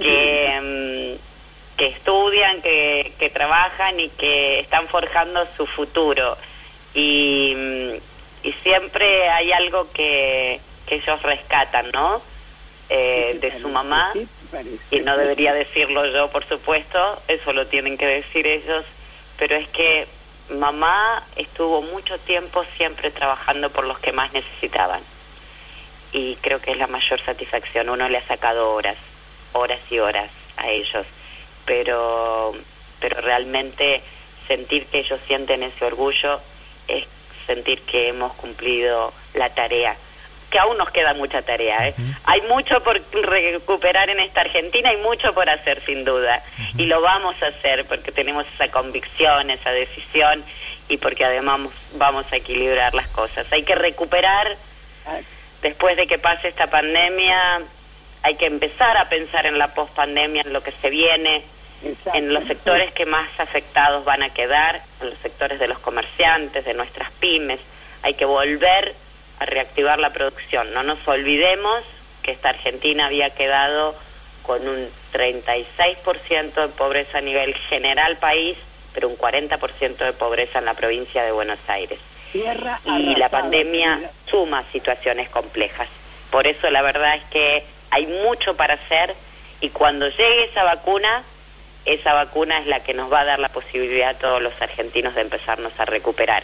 [0.00, 1.35] que, mm,
[1.76, 6.36] que estudian, que, que trabajan y que están forjando su futuro.
[6.94, 7.54] Y,
[8.42, 12.22] y siempre hay algo que, que ellos rescatan, ¿no?
[12.88, 14.12] Eh, de su mamá
[14.92, 18.84] y no debería decirlo yo, por supuesto, eso lo tienen que decir ellos,
[19.36, 20.06] pero es que
[20.50, 25.00] mamá estuvo mucho tiempo siempre trabajando por los que más necesitaban
[26.12, 27.88] y creo que es la mayor satisfacción.
[27.88, 28.96] Uno le ha sacado horas,
[29.52, 31.06] horas y horas a ellos,
[31.66, 32.54] pero,
[33.00, 34.02] pero realmente
[34.48, 36.40] sentir que ellos sienten ese orgullo
[36.88, 37.06] es
[37.46, 39.96] sentir que hemos cumplido la tarea
[40.50, 41.88] que aún nos queda mucha tarea.
[41.88, 41.94] ¿eh?
[42.24, 46.42] Hay mucho por recuperar en esta Argentina, hay mucho por hacer sin duda.
[46.76, 50.44] Y lo vamos a hacer porque tenemos esa convicción, esa decisión
[50.88, 51.60] y porque además
[51.94, 53.46] vamos a equilibrar las cosas.
[53.50, 54.56] Hay que recuperar,
[55.62, 57.62] después de que pase esta pandemia,
[58.22, 61.42] hay que empezar a pensar en la pospandemia, en lo que se viene,
[62.14, 66.64] en los sectores que más afectados van a quedar, en los sectores de los comerciantes,
[66.64, 67.60] de nuestras pymes.
[68.02, 68.94] Hay que volver
[69.38, 70.72] a reactivar la producción.
[70.72, 71.82] No nos olvidemos
[72.22, 73.94] que esta Argentina había quedado
[74.42, 78.56] con un 36% de pobreza a nivel general país,
[78.94, 81.98] pero un 40% de pobreza en la provincia de Buenos Aires.
[82.84, 85.88] y la pandemia suma situaciones complejas.
[86.30, 89.14] Por eso la verdad es que hay mucho para hacer
[89.60, 91.22] y cuando llegue esa vacuna,
[91.86, 95.14] esa vacuna es la que nos va a dar la posibilidad a todos los argentinos
[95.14, 96.42] de empezarnos a recuperar.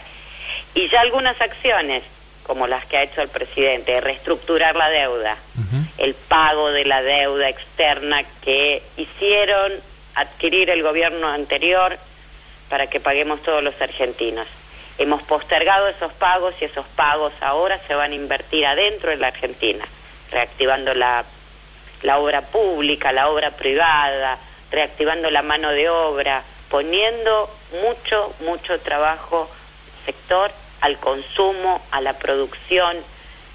[0.73, 2.03] Y ya algunas acciones
[2.43, 5.37] como las que ha hecho el presidente, reestructurar la deuda,
[5.97, 9.71] el pago de la deuda externa que hicieron
[10.15, 11.97] adquirir el gobierno anterior
[12.69, 14.47] para que paguemos todos los argentinos.
[14.97, 19.27] Hemos postergado esos pagos y esos pagos ahora se van a invertir adentro de la
[19.27, 19.85] Argentina,
[20.31, 21.23] reactivando la,
[22.03, 24.37] la obra pública, la obra privada,
[24.73, 27.49] reactivando la mano de obra, poniendo
[27.83, 29.49] mucho, mucho trabajo
[30.05, 30.51] sector
[30.81, 32.97] al consumo, a la producción.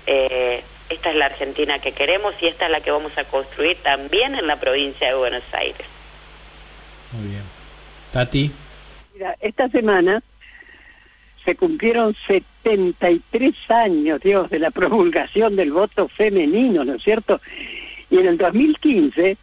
[0.07, 3.77] Eh, esta es la Argentina que queremos y esta es la que vamos a construir
[3.83, 5.87] también en la provincia de Buenos Aires.
[7.13, 7.43] Muy bien.
[8.13, 8.51] Tati.
[9.13, 10.23] Mira, esta semana
[11.45, 17.41] se cumplieron 73 años, Dios, de la promulgación del voto femenino, ¿no es cierto?
[18.09, 19.37] Y en el 2015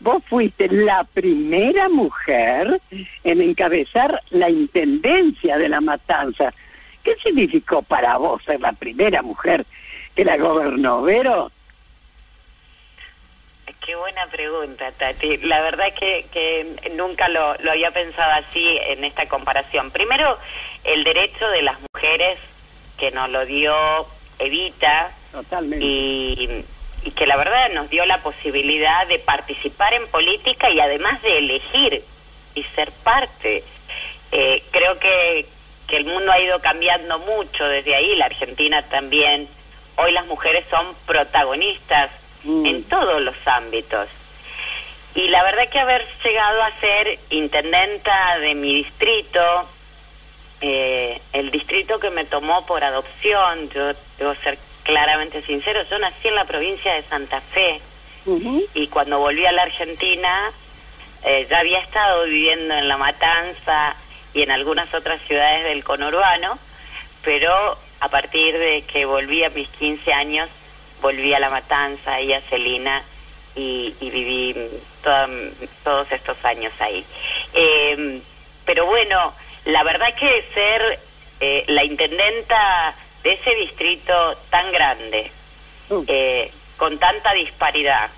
[0.00, 2.80] vos fuiste la primera mujer
[3.24, 6.52] en encabezar la intendencia de la matanza.
[7.02, 9.64] ¿Qué significó para vos ser la primera mujer
[10.14, 11.50] que la gobernó, Vero?
[13.84, 15.38] Qué buena pregunta, Tati.
[15.38, 19.90] La verdad que, que nunca lo, lo había pensado así en esta comparación.
[19.90, 20.38] Primero,
[20.84, 22.38] el derecho de las mujeres
[22.98, 23.74] que nos lo dio
[24.38, 25.84] Evita Totalmente.
[25.84, 26.64] Y,
[27.08, 31.38] y que la verdad nos dio la posibilidad de participar en política y además de
[31.38, 32.04] elegir
[32.54, 33.64] y ser parte.
[34.32, 35.46] Eh, creo que,
[35.86, 39.48] que el mundo ha ido cambiando mucho desde ahí, la Argentina también.
[39.96, 42.10] Hoy las mujeres son protagonistas
[42.44, 42.66] Mm.
[42.66, 44.08] en todos los ámbitos.
[45.14, 49.68] Y la verdad que haber llegado a ser intendenta de mi distrito,
[50.60, 54.58] eh, el distrito que me tomó por adopción, yo debo ser
[54.92, 57.78] claramente sincero, yo nací en la provincia de Santa Fe
[58.74, 60.50] y cuando volví a la Argentina
[61.24, 63.94] eh, ya había estado viviendo en La Matanza
[64.32, 66.58] y en algunas otras ciudades del conurbano,
[67.22, 70.48] pero a partir de que volví a mis 15 años,
[71.02, 73.02] volví a La Matanza y a Celina
[73.54, 74.54] y, y viví
[75.02, 75.28] toda-
[75.84, 77.04] todos estos años ahí.
[77.52, 78.20] Eh,
[78.64, 79.34] pero bueno,
[79.66, 80.98] la verdad que ser
[81.40, 85.32] eh, la intendenta de ese distrito tan grande,
[85.90, 88.10] Uh, eh, con tanta disparidad.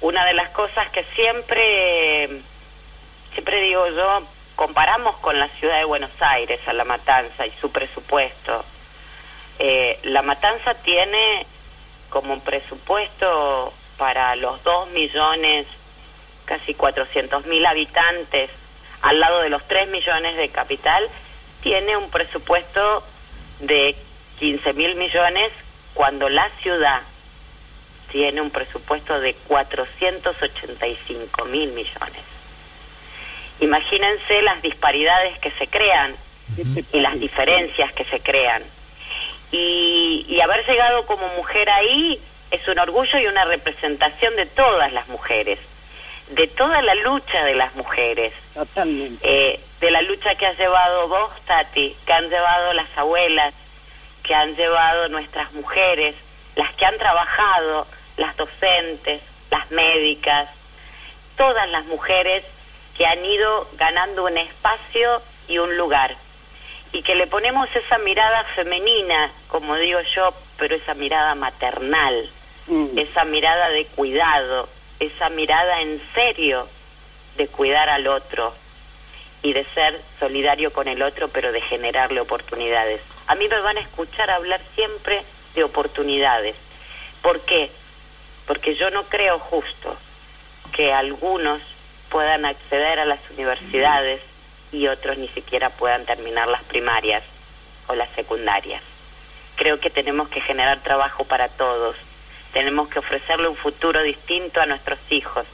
[0.00, 2.28] Una de las cosas que siempre,
[3.32, 4.22] siempre digo yo,
[4.54, 8.64] comparamos con la ciudad de Buenos Aires, a La Matanza y su presupuesto.
[9.58, 11.46] Eh, la Matanza tiene
[12.10, 15.66] como presupuesto para los 2 millones,
[16.44, 18.50] casi 400 mil habitantes,
[19.00, 21.08] al lado de los 3 millones de capital,
[21.62, 23.02] tiene un presupuesto
[23.66, 23.96] de
[24.38, 25.50] 15 mil millones
[25.94, 27.02] cuando la ciudad
[28.10, 32.22] tiene un presupuesto de 485 mil millones.
[33.60, 36.14] Imagínense las disparidades que se crean
[36.92, 38.62] y las diferencias que se crean.
[39.52, 44.92] Y, y haber llegado como mujer ahí es un orgullo y una representación de todas
[44.92, 45.58] las mujeres,
[46.30, 48.32] de toda la lucha de las mujeres.
[48.54, 49.18] Totalmente.
[49.22, 53.52] Eh, de la lucha que has llevado vos, Tati, que han llevado las abuelas,
[54.22, 56.14] que han llevado nuestras mujeres,
[56.56, 59.20] las que han trabajado, las docentes,
[59.50, 60.48] las médicas,
[61.36, 62.44] todas las mujeres
[62.96, 66.16] que han ido ganando un espacio y un lugar.
[66.92, 72.30] Y que le ponemos esa mirada femenina, como digo yo, pero esa mirada maternal,
[72.68, 72.98] Mm.
[72.98, 74.66] esa mirada de cuidado,
[74.98, 76.66] esa mirada en serio
[77.36, 78.54] de cuidar al otro
[79.44, 83.02] y de ser solidario con el otro, pero de generarle oportunidades.
[83.26, 85.22] A mí me van a escuchar hablar siempre
[85.54, 86.56] de oportunidades.
[87.20, 87.70] ¿Por qué?
[88.46, 89.98] Porque yo no creo justo
[90.72, 91.60] que algunos
[92.08, 94.22] puedan acceder a las universidades
[94.72, 97.22] y otros ni siquiera puedan terminar las primarias
[97.86, 98.82] o las secundarias.
[99.56, 101.96] Creo que tenemos que generar trabajo para todos,
[102.54, 105.44] tenemos que ofrecerle un futuro distinto a nuestros hijos,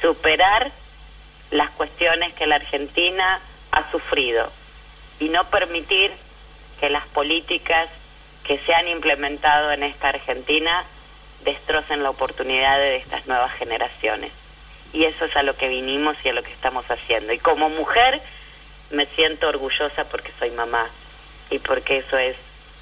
[0.00, 0.70] superar
[1.50, 3.40] las cuestiones que la Argentina
[3.72, 4.50] ha sufrido
[5.18, 6.10] y no permitir
[6.80, 7.88] que las políticas
[8.44, 10.84] que se han implementado en esta Argentina
[11.44, 14.32] destrocen la oportunidad de estas nuevas generaciones.
[14.92, 17.32] Y eso es a lo que vinimos y a lo que estamos haciendo.
[17.32, 18.20] Y como mujer
[18.90, 20.86] me siento orgullosa porque soy mamá
[21.50, 22.36] y porque eso es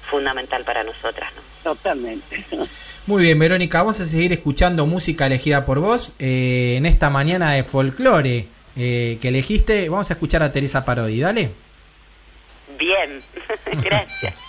[0.09, 1.31] fundamental para nosotras.
[1.35, 1.75] ¿no?
[1.75, 2.45] Totalmente.
[3.05, 7.53] Muy bien, Verónica, vamos a seguir escuchando música elegida por vos eh, en esta mañana
[7.53, 8.47] de folclore
[8.79, 9.89] eh, que elegiste.
[9.89, 11.51] Vamos a escuchar a Teresa Parodi, dale.
[12.77, 13.21] Bien,
[13.83, 14.48] gracias.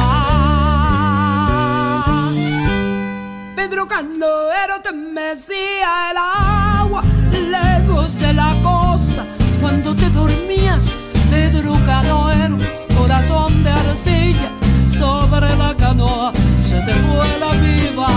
[3.61, 9.23] Pedro Canoero te mecía el agua lejos de la costa
[9.61, 10.97] cuando te dormías.
[11.29, 12.57] Pedro Canoero,
[12.97, 14.49] corazón de arcilla,
[14.89, 18.07] sobre la canoa se te fue la vida.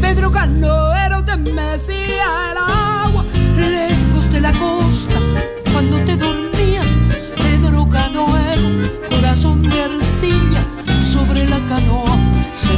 [0.00, 3.24] Pedro Canoero te mecía el agua
[3.56, 5.20] lejos de la costa
[5.72, 6.88] cuando te dormías.
[7.36, 8.68] Pedro Canoero,
[9.08, 10.60] corazón de arcilla,
[11.04, 12.11] sobre la canoa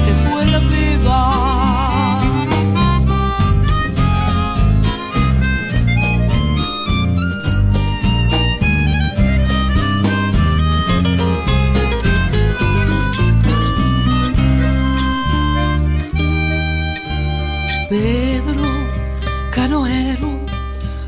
[0.04, 1.64] te fue la vida.
[17.88, 18.70] Pedro
[19.50, 20.40] Canoero,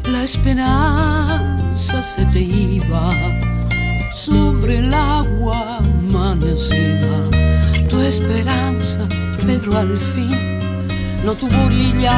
[0.04, 3.10] la esperanza se te iba
[4.12, 7.35] sobre el agua amanecida.
[8.18, 9.06] Esperanza,
[9.46, 10.58] Pedro, al fin
[11.22, 12.14] no tuvo orillas.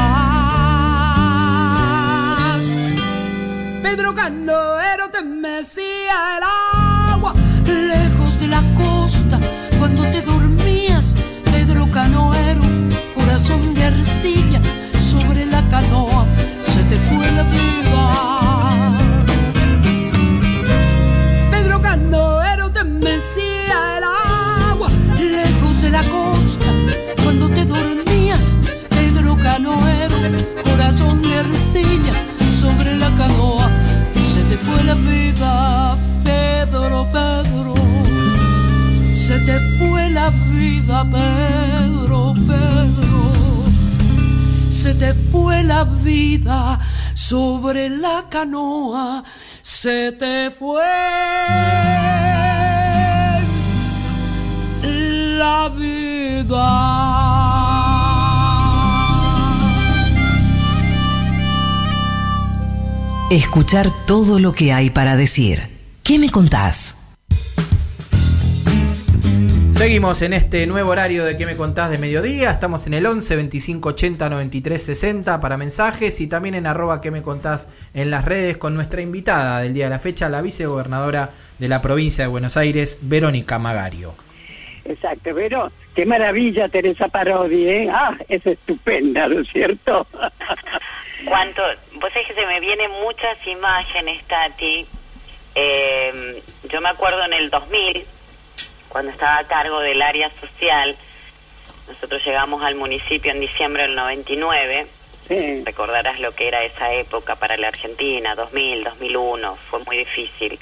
[3.83, 6.68] Pedro Canoero te mecía el agua
[34.89, 35.97] la vida.
[36.23, 37.73] Pedro, Pedro,
[39.13, 43.19] se te fue la vida, Pedro, Pedro
[44.71, 46.79] se te fue la vida
[47.13, 49.23] sobre la canoa,
[49.61, 50.83] se te fue
[55.37, 57.48] la vida.
[63.31, 65.59] Escuchar todo lo que hay para decir.
[66.03, 67.15] ¿Qué me contás?
[69.71, 72.49] Seguimos en este nuevo horario de ¿Qué me contás de mediodía?
[72.49, 77.11] Estamos en el 11 25 80 93 60 para mensajes y también en arroba ¿Qué
[77.11, 81.29] me contás en las redes con nuestra invitada del día de la fecha, la vicegobernadora
[81.59, 84.15] de la provincia de Buenos Aires, Verónica Magario.
[84.85, 87.89] Exacto, pero qué maravilla Teresa Parodi, ¿eh?
[87.93, 90.07] Ah, es estupenda, ¿no es cierto?
[91.25, 91.61] Cuánto,
[91.95, 94.87] vos sabés que se me vienen muchas imágenes, Tati.
[95.55, 98.05] Eh, yo me acuerdo en el 2000,
[98.87, 100.95] cuando estaba a cargo del área social,
[101.87, 104.87] nosotros llegamos al municipio en diciembre del 99.
[105.27, 105.63] Sí.
[105.63, 110.59] Recordarás lo que era esa época para la Argentina, 2000, 2001, fue muy difícil.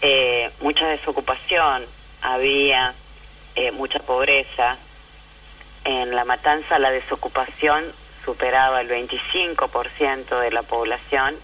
[0.00, 1.84] Eh, mucha desocupación,
[2.22, 2.94] había
[3.54, 4.78] eh, mucha pobreza.
[5.84, 7.92] En La Matanza la desocupación
[8.24, 11.36] superaba el 25% de la población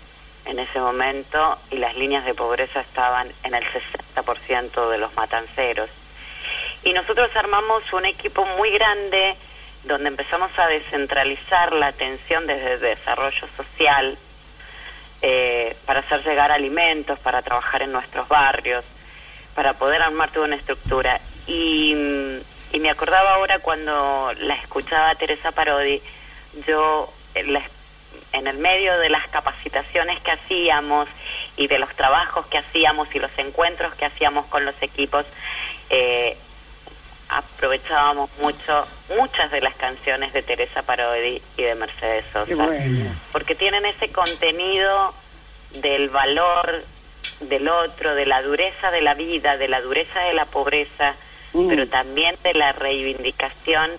[0.47, 3.65] en ese momento y las líneas de pobreza estaban en el
[4.15, 5.91] 60% de los matanceros.
[6.83, 9.37] Y nosotros armamos un equipo muy grande
[9.85, 14.19] donde empezamos a descentralizar la atención desde el desarrollo social
[15.23, 18.85] eh, para hacer llegar alimentos, para trabajar en nuestros barrios,
[19.55, 21.21] para poder armar toda una estructura.
[21.47, 21.95] Y,
[22.73, 26.01] y me acordaba ahora cuando la escuchaba Teresa Parodi,
[26.67, 27.63] yo en, la-
[28.33, 31.09] en el medio de las capacitaciones que hacíamos
[31.57, 35.25] y de los trabajos que hacíamos y los encuentros que hacíamos con los equipos,
[35.91, 36.37] eh,
[37.29, 38.87] aprovechábamos mucho
[39.17, 43.15] muchas de las canciones de Teresa Parodi y de Mercedes Sosa bueno.
[43.33, 45.15] porque tienen ese contenido
[45.75, 46.85] del valor
[47.41, 51.15] del otro, de la dureza de la vida, de la dureza de la pobreza,
[51.53, 51.69] Mm.
[51.69, 53.91] pero también de la reivindicación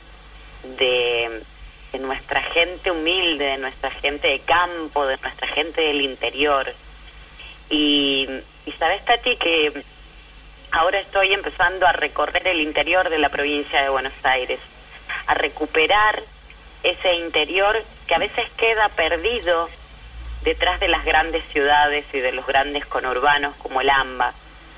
[0.78, 1.42] de,
[1.92, 6.74] de nuestra gente humilde, de nuestra gente de campo, de nuestra gente del interior.
[7.70, 8.28] Y,
[8.66, 9.84] y sabes, Tati, que
[10.72, 14.60] ahora estoy empezando a recorrer el interior de la provincia de Buenos Aires,
[15.28, 16.22] a recuperar
[16.84, 19.70] ese interior que a veces queda perdido
[20.44, 24.34] detrás de las grandes ciudades y de los grandes conurbanos como el AMBA,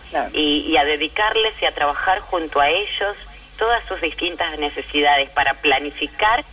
[0.09, 0.29] Claro.
[0.33, 3.15] y, y a dedicarles y a trabajar junto a ellos
[3.57, 6.43] todas sus distintas necesidades para planificar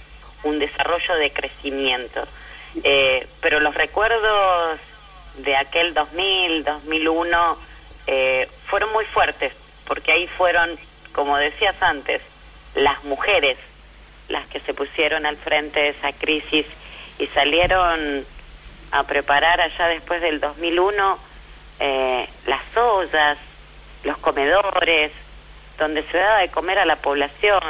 [0.45, 2.27] un desarrollo de crecimiento.
[2.85, 4.79] Eh, pero los recuerdos
[5.39, 7.59] de aquel 2000, 2001
[8.07, 9.53] eh, fueron muy fuertes,
[9.87, 10.79] porque ahí fueron,
[11.13, 12.23] como decías antes,
[12.75, 13.59] las mujeres
[14.29, 16.65] las que se pusieron al frente de esa crisis
[17.19, 18.25] y salieron
[18.93, 21.19] a preparar allá después del 2001
[21.81, 23.39] eh, las ollas,
[24.05, 25.13] los comedores,
[25.79, 27.63] donde se daba de comer a la población.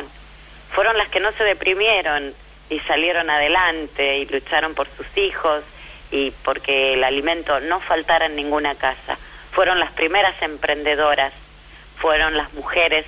[0.73, 2.35] Fueron las que no se deprimieron
[2.71, 5.63] y salieron adelante y lucharon por sus hijos
[6.11, 9.19] y porque el alimento no faltara en ninguna casa.
[9.53, 11.33] Fueron las primeras emprendedoras,
[11.99, 13.05] fueron las mujeres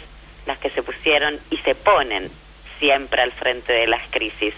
[0.47, 2.31] las que se pusieron y se ponen
[2.81, 4.55] siempre al frente de las crisis.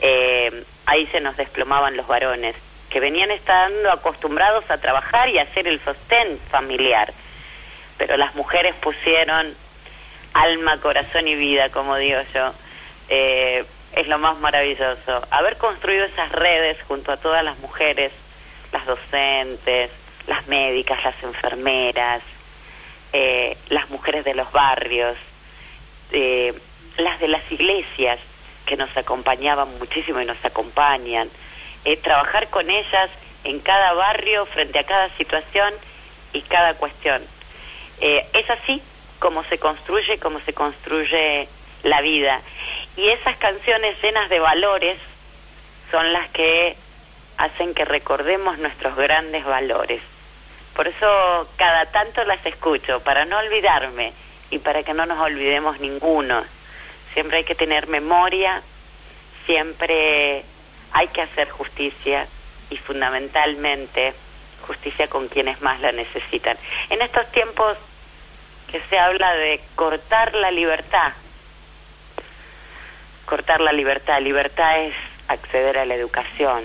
[0.00, 2.54] Eh, ahí se nos desplomaban los varones,
[2.90, 7.12] que venían estando acostumbrados a trabajar y a hacer el sostén familiar.
[7.96, 9.54] Pero las mujeres pusieron
[10.34, 12.52] alma, corazón y vida, como digo yo.
[13.08, 13.64] Eh,
[13.98, 15.26] es lo más maravilloso.
[15.30, 18.12] Haber construido esas redes junto a todas las mujeres,
[18.72, 19.90] las docentes,
[20.28, 22.22] las médicas, las enfermeras,
[23.12, 25.16] eh, las mujeres de los barrios,
[26.12, 26.54] eh,
[26.96, 28.20] las de las iglesias
[28.66, 31.28] que nos acompañaban muchísimo y nos acompañan,
[31.84, 33.10] eh, trabajar con ellas
[33.42, 35.74] en cada barrio frente a cada situación
[36.32, 37.20] y cada cuestión.
[38.00, 38.80] Es así
[39.18, 41.48] como se construye, como se construye
[41.82, 42.40] la vida.
[42.98, 44.98] Y esas canciones llenas de valores
[45.92, 46.76] son las que
[47.36, 50.02] hacen que recordemos nuestros grandes valores.
[50.74, 54.12] Por eso cada tanto las escucho, para no olvidarme
[54.50, 56.42] y para que no nos olvidemos ninguno.
[57.14, 58.62] Siempre hay que tener memoria,
[59.46, 60.42] siempre
[60.90, 62.26] hay que hacer justicia
[62.68, 64.12] y fundamentalmente
[64.66, 66.58] justicia con quienes más la necesitan.
[66.90, 67.78] En estos tiempos
[68.68, 71.12] que se habla de cortar la libertad,
[73.28, 74.94] cortar la libertad, libertad es
[75.28, 76.64] acceder a la educación,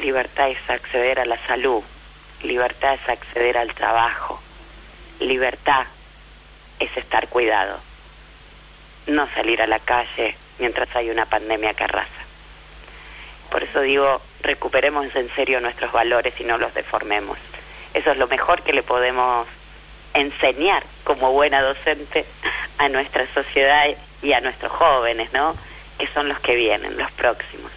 [0.00, 1.82] libertad es acceder a la salud,
[2.44, 4.40] libertad es acceder al trabajo,
[5.18, 5.84] libertad
[6.78, 7.80] es estar cuidado,
[9.08, 12.22] no salir a la calle mientras hay una pandemia que arrasa.
[13.50, 17.36] Por eso digo, recuperemos en serio nuestros valores y no los deformemos.
[17.94, 19.48] Eso es lo mejor que le podemos
[20.14, 22.24] enseñar como buena docente
[22.78, 23.86] a nuestra sociedad
[24.22, 25.56] y a nuestros jóvenes, ¿no?
[25.98, 27.70] Que son los que vienen, los próximos.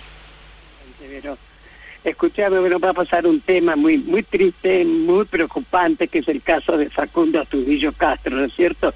[2.03, 6.41] Escuchame, bueno, va a pasar un tema muy muy triste, muy preocupante, que es el
[6.41, 8.93] caso de Facundo Astudillo Castro, ¿no es cierto?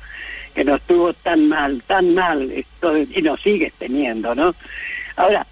[0.56, 4.56] Que nos tuvo tan mal, tan mal, esto, y nos sigue teniendo, ¿no?
[5.18, 5.46] Ahora,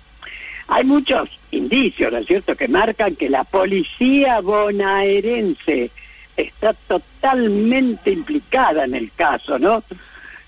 [0.67, 5.91] hay muchos indicios, ¿no es cierto?, que marcan que la policía bonaerense
[6.37, 9.83] está totalmente implicada en el caso, ¿no?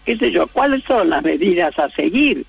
[0.06, 0.48] ¿Qué sé yo?
[0.48, 2.46] ¿Cuáles son las medidas a seguir?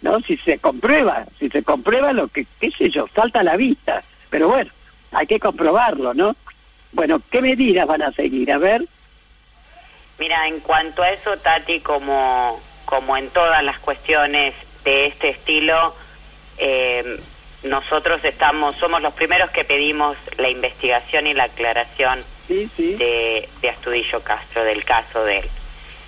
[0.00, 0.20] ¿No?
[0.20, 4.02] Si se comprueba, si se comprueba lo que, qué sé yo, salta a la vista.
[4.30, 4.70] Pero bueno,
[5.12, 6.36] hay que comprobarlo, ¿no?
[6.92, 8.52] Bueno, ¿qué medidas van a seguir?
[8.52, 8.84] A ver.
[10.18, 15.94] Mira, en cuanto a eso, Tati, como, como en todas las cuestiones de este estilo,
[16.58, 17.20] eh,
[17.62, 24.22] nosotros estamos, somos los primeros que pedimos la investigación y la aclaración De, de, Astudillo
[24.22, 25.48] Castro, del caso de él.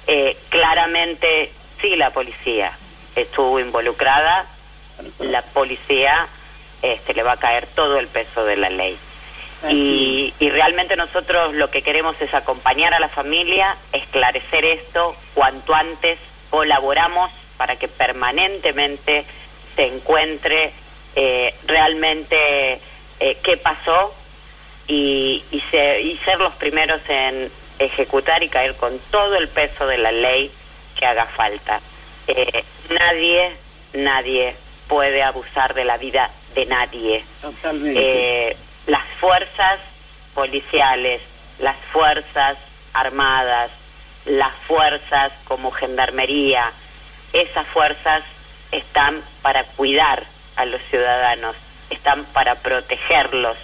[0.07, 2.73] Eh, claramente, sí, la policía
[3.15, 4.47] estuvo involucrada,
[5.19, 6.29] la policía
[6.83, 8.99] este, le va a caer todo el peso de la ley.
[9.69, 15.75] Y, y, realmente nosotros lo que queremos es acompañar a la familia, esclarecer esto cuanto
[15.75, 19.27] antes, colaboramos para que permanentemente
[19.77, 20.73] se encuentre
[21.15, 22.81] eh, realmente
[23.21, 24.15] eh, qué pasó
[24.87, 29.99] y, y, y ser los primeros en ejecutar y caer con todo el peso de
[29.99, 30.51] la ley
[30.99, 31.81] que haga falta.
[32.37, 33.53] Eh, nadie,
[33.93, 34.55] nadie
[34.89, 37.25] puede abusar de la vida de nadie.
[37.73, 38.57] Eh,
[38.87, 39.81] las fuerzas
[40.35, 41.21] policiales,
[41.59, 42.57] las fuerzas
[42.93, 43.71] armadas,
[44.27, 46.73] las fuerzas como gendarmería,
[47.33, 48.23] esas fuerzas
[48.71, 50.25] están para cuidar
[50.55, 51.57] a los ciudadanos,
[51.91, 53.57] están para protegerlos,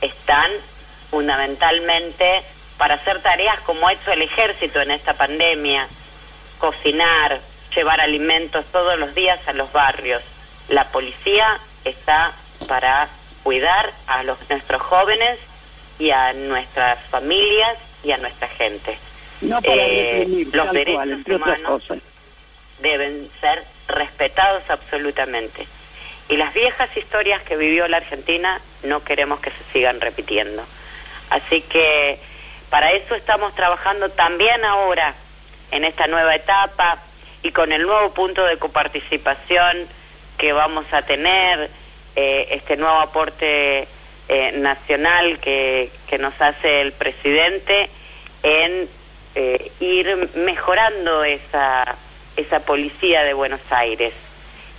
[0.00, 0.50] están
[1.10, 2.42] fundamentalmente
[2.78, 5.88] para hacer tareas como ha hecho el ejército en esta pandemia,
[6.58, 7.40] cocinar,
[7.76, 10.22] llevar alimentos todos los días a los barrios.
[10.68, 12.32] La policía está
[12.66, 13.08] para
[13.42, 15.38] cuidar a los, nuestros jóvenes
[15.98, 18.98] y a nuestras familias y a nuestra gente.
[19.40, 21.82] No eh, los derechos humanos
[22.80, 25.66] deben ser respetados absolutamente.
[26.28, 30.64] Y las viejas historias que vivió la Argentina no queremos que se sigan repitiendo.
[31.30, 32.18] Así que
[32.70, 35.14] para eso estamos trabajando también ahora
[35.70, 36.98] en esta nueva etapa
[37.46, 39.86] y con el nuevo punto de coparticipación
[40.36, 41.70] que vamos a tener,
[42.16, 43.86] eh, este nuevo aporte
[44.28, 47.88] eh, nacional que, que, nos hace el presidente
[48.42, 48.88] en
[49.36, 51.94] eh, ir mejorando esa,
[52.36, 54.12] esa policía de Buenos Aires.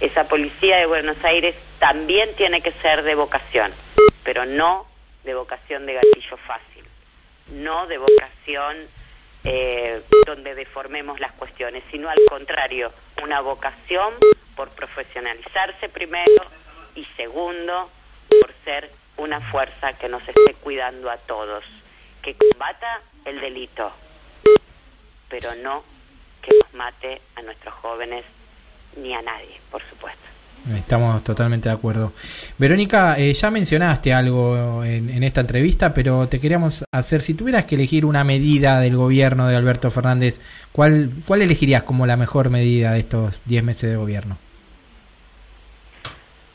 [0.02, 3.72] Esa policía de Buenos Aires también tiene que ser de vocación,
[4.26, 4.88] pero no
[5.24, 6.84] de vocación de gatillo fácil,
[7.54, 8.76] no de vocación
[9.50, 12.92] eh, donde deformemos las cuestiones, sino al contrario,
[13.24, 14.14] una vocación
[14.58, 16.44] por profesionalizarse primero
[16.96, 17.90] y segundo,
[18.42, 21.64] por ser una fuerza que nos esté cuidando a todos,
[22.22, 23.90] que combata el delito,
[25.30, 25.86] pero no
[26.42, 28.26] que nos mate a nuestros jóvenes
[28.98, 30.37] ni a nadie, por supuesto.
[30.76, 32.12] Estamos totalmente de acuerdo.
[32.58, 37.76] Verónica, eh, ya mencionaste algo en, esta entrevista, pero te queríamos hacer, si tuvieras que
[37.76, 40.42] elegir una medida del gobierno de Alberto Fernández,
[40.72, 44.38] ¿cuál, cuál elegirías como la mejor medida de estos 10 meses de gobierno?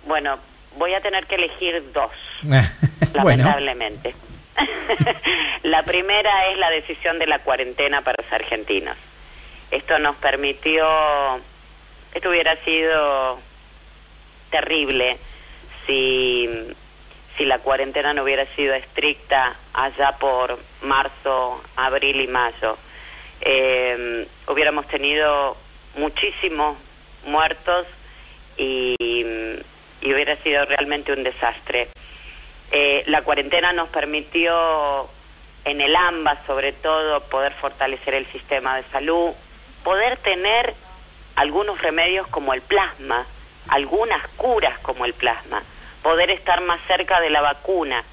[0.06, 0.38] Bueno,
[0.76, 2.10] voy a tener que elegir dos,
[3.14, 4.14] lamentablemente.
[5.62, 8.96] la primera es la decisión de la cuarentena para los argentinos.
[9.70, 10.84] Esto nos permitió,
[12.14, 13.38] esto hubiera sido
[14.52, 15.18] terrible
[15.86, 16.48] si,
[17.36, 22.78] si la cuarentena no hubiera sido estricta allá por marzo, abril y mayo.
[23.40, 25.56] Eh, hubiéramos tenido
[25.96, 26.76] muchísimos
[27.24, 27.86] muertos
[28.56, 31.88] y, y, hubiera sido realmente un desastre.
[32.70, 35.08] Eh, la cuarentena nos permitió
[35.64, 39.32] en el AMBA sobre todo poder fortalecer el sistema de salud,
[39.84, 40.74] poder tener
[41.36, 43.26] algunos remedios como el plasma,
[43.68, 45.62] algunas curas como el plasma,
[46.02, 48.04] poder estar más cerca de la vacuna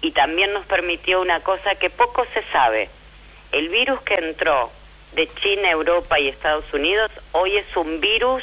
[0.00, 2.90] y también nos permitió una cosa que poco se sabe.
[3.52, 4.70] El virus que entró
[5.12, 8.42] de China, Europa y Estados Unidos hoy es un virus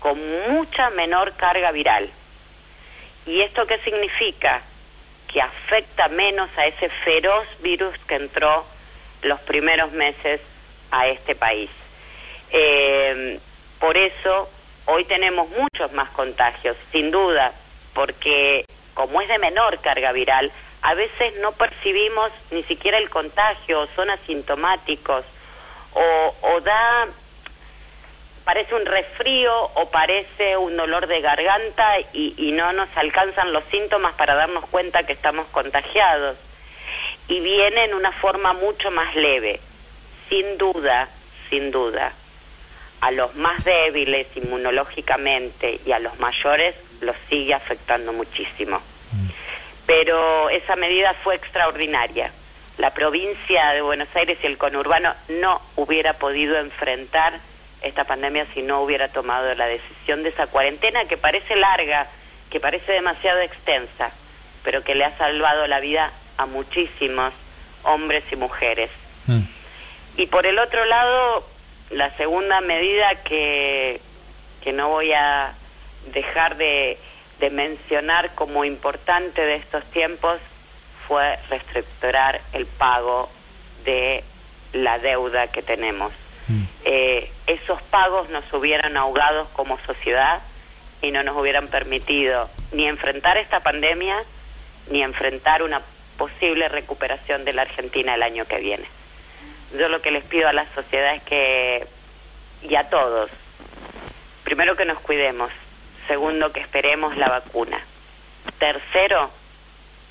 [0.00, 0.18] con
[0.50, 2.10] mucha menor carga viral.
[3.26, 4.62] ¿Y esto qué significa?
[5.32, 8.64] Que afecta menos a ese feroz virus que entró
[9.22, 10.40] los primeros meses
[10.90, 11.70] a este país.
[12.50, 13.38] Eh,
[13.80, 14.50] por eso
[14.86, 17.52] hoy tenemos muchos más contagios, sin duda,
[17.94, 18.64] porque
[18.94, 20.50] como es de menor carga viral,
[20.82, 25.24] a veces no percibimos ni siquiera el contagio, son asintomáticos,
[25.92, 27.08] o, o da,
[28.44, 33.64] parece un resfrío o parece un dolor de garganta y, y no nos alcanzan los
[33.64, 36.36] síntomas para darnos cuenta que estamos contagiados.
[37.28, 39.58] Y viene en una forma mucho más leve.
[40.28, 41.08] Sin duda,
[41.50, 42.12] sin duda,
[43.06, 48.80] a los más débiles inmunológicamente y a los mayores los sigue afectando muchísimo.
[49.86, 52.32] Pero esa medida fue extraordinaria.
[52.78, 57.38] La provincia de Buenos Aires y el conurbano no hubiera podido enfrentar
[57.80, 62.08] esta pandemia si no hubiera tomado la decisión de esa cuarentena que parece larga,
[62.50, 64.10] que parece demasiado extensa,
[64.64, 67.32] pero que le ha salvado la vida a muchísimos
[67.84, 68.90] hombres y mujeres.
[69.26, 69.42] Mm.
[70.16, 71.46] Y por el otro lado,
[71.90, 74.00] la segunda medida que,
[74.62, 75.54] que no voy a
[76.12, 76.98] dejar de,
[77.40, 80.38] de mencionar como importante de estos tiempos
[81.06, 83.30] fue reestructurar el pago
[83.84, 84.24] de
[84.72, 86.12] la deuda que tenemos.
[86.48, 86.62] Mm.
[86.84, 90.40] Eh, esos pagos nos hubieran ahogado como sociedad
[91.02, 94.22] y no nos hubieran permitido ni enfrentar esta pandemia
[94.90, 95.82] ni enfrentar una
[96.16, 98.86] posible recuperación de la Argentina el año que viene.
[99.78, 101.86] Yo lo que les pido a la sociedad es que,
[102.62, 103.30] y a todos,
[104.42, 105.50] primero que nos cuidemos,
[106.06, 107.78] segundo que esperemos la vacuna,
[108.58, 109.30] tercero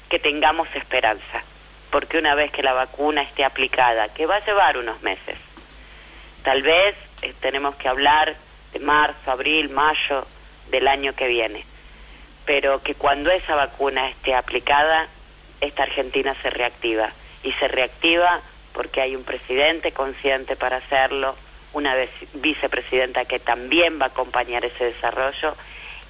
[0.08, 1.44] que tengamos esperanza,
[1.90, 5.38] porque una vez que la vacuna esté aplicada, que va a llevar unos meses,
[6.44, 8.36] tal vez eh, tenemos que hablar
[8.72, 10.28] de marzo, abril, mayo
[10.70, 11.66] del año que viene,
[12.46, 15.08] pero que cuando esa vacuna esté aplicada,
[15.60, 17.10] esta Argentina se reactiva
[17.42, 18.42] y se reactiva
[18.76, 21.36] porque hay un presidente consciente para hacerlo,
[21.74, 25.56] una vice- vicepresidenta que también va a acompañar ese desarrollo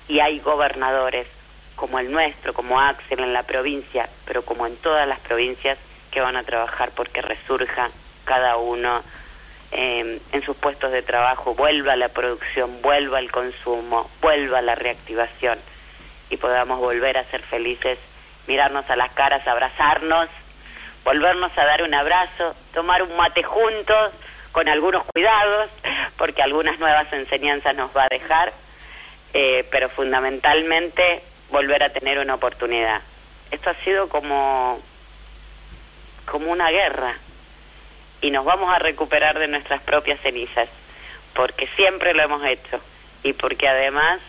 [0.10, 1.28] y hay gobernadores
[1.76, 5.78] como el nuestro, como Axel en la provincia, pero como en todas las provincias
[6.12, 7.90] que van a trabajar porque resurja
[8.26, 9.04] cada uno
[9.72, 15.60] eh, en sus puestos de trabajo, vuelva la producción, vuelva el consumo, vuelva la reactivación
[16.30, 18.00] y podamos volver a ser felices,
[18.48, 20.30] mirarnos a las caras, abrazarnos,
[21.06, 24.12] volvernos a dar un abrazo, tomar un mate juntos,
[24.52, 25.70] con algunos cuidados,
[26.18, 28.52] porque algunas nuevas enseñanzas nos va a dejar,
[29.34, 33.02] eh, pero fundamentalmente volver a tener una oportunidad.
[33.52, 34.82] Esto ha sido como,
[36.26, 37.16] como una guerra
[38.22, 40.70] y nos vamos a recuperar de nuestras propias cenizas,
[41.34, 42.80] porque siempre lo hemos hecho
[43.22, 44.20] y porque además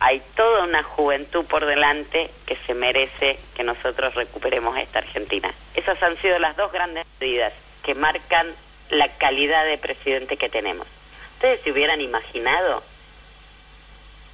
[0.00, 5.52] hay toda una juventud por delante que se merece que nosotros recuperemos esta Argentina.
[5.74, 8.46] Esas han sido las dos grandes medidas que marcan
[8.90, 10.86] la calidad de presidente que tenemos.
[11.34, 12.82] ¿Ustedes se hubieran imaginado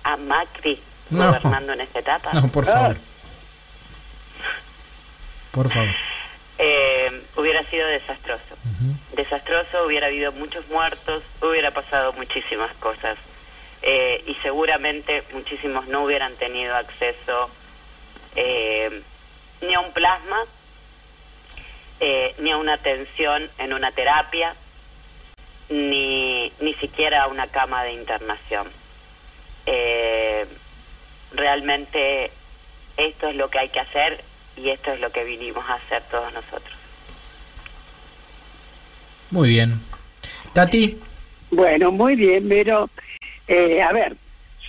[0.05, 1.27] a Macri No.
[1.29, 2.33] gobernando en esta etapa?
[2.33, 2.97] No, por favor.
[5.51, 5.89] Por favor.
[6.59, 8.43] Eh, hubiera sido desastroso.
[9.13, 13.17] Desastroso, hubiera habido muchos muertos, hubiera pasado muchísimas cosas.
[13.87, 17.51] Eh, y seguramente muchísimos no hubieran tenido acceso
[18.35, 19.03] eh,
[19.61, 20.39] ni a un plasma,
[22.01, 24.55] eh, ni a una atención en una terapia,
[25.69, 28.69] ni, ni siquiera a una cama de internación.
[29.67, 30.47] Eh,
[31.33, 32.31] realmente
[32.97, 34.25] esto es lo que hay que hacer
[34.57, 36.75] y esto es lo que vinimos a hacer todos nosotros.
[39.31, 39.81] Muy bien.
[40.55, 40.99] Tati,
[41.51, 42.89] Bueno, muy bien, pero
[43.49, 44.17] eh, a ver,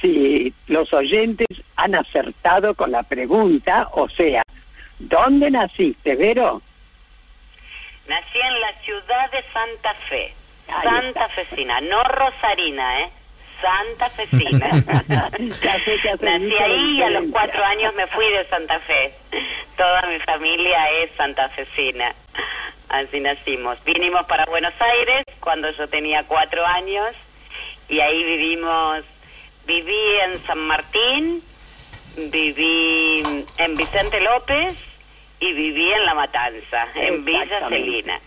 [0.01, 4.43] si los oyentes han acertado con la pregunta, o sea,
[4.99, 6.61] ¿dónde naciste, Vero?
[8.07, 10.33] Nací en la ciudad de Santa Fe,
[10.67, 13.09] Ahí Santa Fecina, no Rosarina, ¿eh?
[13.61, 14.67] Santa Fecina.
[16.21, 19.13] Nací ahí y a los cuatro años me fui de Santa Fe.
[19.77, 22.13] Toda mi familia es santafesina.
[22.89, 23.83] Así nacimos.
[23.83, 27.15] Vinimos para Buenos Aires cuando yo tenía cuatro años
[27.89, 29.03] y ahí vivimos,
[29.67, 31.41] viví en San Martín,
[32.29, 33.23] viví
[33.57, 34.75] en Vicente López
[35.39, 37.67] y viví en La Matanza, en Villa.
[37.69, 38.19] Celina.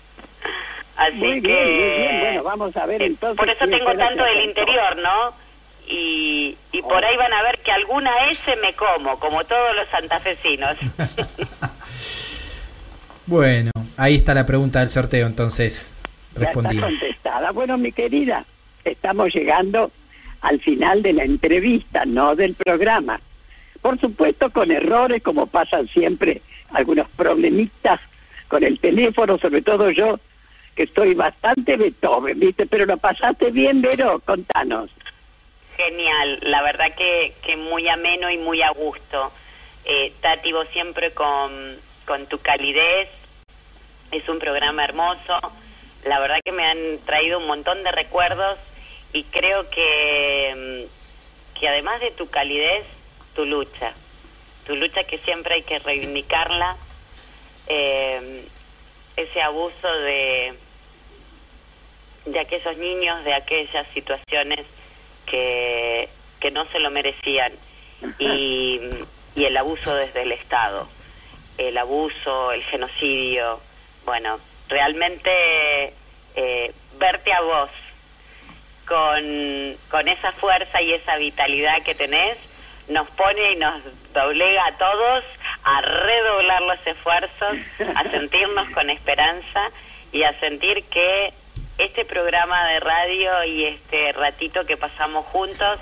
[0.97, 1.49] Así Muy que...
[1.49, 2.21] bien, muy bien.
[2.21, 5.33] Bueno, vamos a ver eh, entonces Por eso tengo tanto del interior, ¿no?
[5.87, 9.89] Y, y por ahí van a ver que alguna S me como, como todos los
[9.89, 10.77] santafesinos.
[13.27, 15.95] bueno, ahí está la pregunta del sorteo, entonces
[16.35, 16.83] Ya está respondida.
[16.87, 17.51] contestada.
[17.53, 18.45] Bueno, mi querida,
[18.93, 19.91] estamos llegando
[20.41, 23.21] al final de la entrevista, no del programa.
[23.81, 28.01] Por supuesto, con errores, como pasan siempre, algunos problemitas
[28.49, 30.19] con el teléfono, sobre todo yo,
[30.75, 32.67] que estoy bastante Beethoven, ¿viste?
[32.67, 34.91] Pero lo pasaste bien, Vero, contanos.
[35.77, 39.33] Genial, la verdad que, que muy ameno y muy a gusto.
[39.85, 43.09] Eh, Tati, vos siempre con, con tu calidez,
[44.11, 45.39] es un programa hermoso.
[46.05, 48.59] La verdad que me han traído un montón de recuerdos
[49.13, 52.85] y creo que, mm, que además de tu calidez,
[53.35, 53.95] tu lucha,
[54.67, 56.77] tu lucha que siempre hay que reivindicarla,
[57.67, 58.45] eh,
[59.17, 60.55] ese abuso de,
[62.27, 64.65] de aquellos niños, de aquellas situaciones
[65.27, 66.09] que,
[66.41, 67.53] que no se lo merecían
[68.19, 68.81] y,
[69.35, 70.89] y el abuso desde el Estado,
[71.57, 73.61] el abuso, el genocidio,
[74.05, 74.39] bueno,
[74.69, 75.95] realmente
[76.37, 77.71] eh, verte a vos
[78.89, 82.39] con, con esa fuerza y esa vitalidad que tenés,
[82.89, 83.83] nos pone y nos
[84.15, 85.25] doblega a todos
[85.63, 87.57] a redoblar los esfuerzos,
[87.95, 89.71] a sentirnos con esperanza
[90.13, 91.33] y a sentir que
[91.77, 95.79] este programa de radio y este ratito que pasamos juntos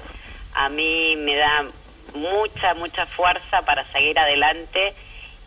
[0.54, 1.66] a mí me da
[2.14, 4.94] mucha, mucha fuerza para seguir adelante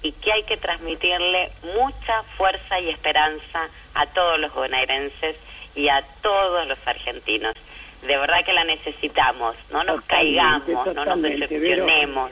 [0.02, 5.36] y que hay que transmitirle mucha fuerza y esperanza a todos los bonaerenses
[5.80, 7.54] y a todos los argentinos.
[8.02, 12.32] De verdad que la necesitamos, no nos caigamos, no nos decepcionemos.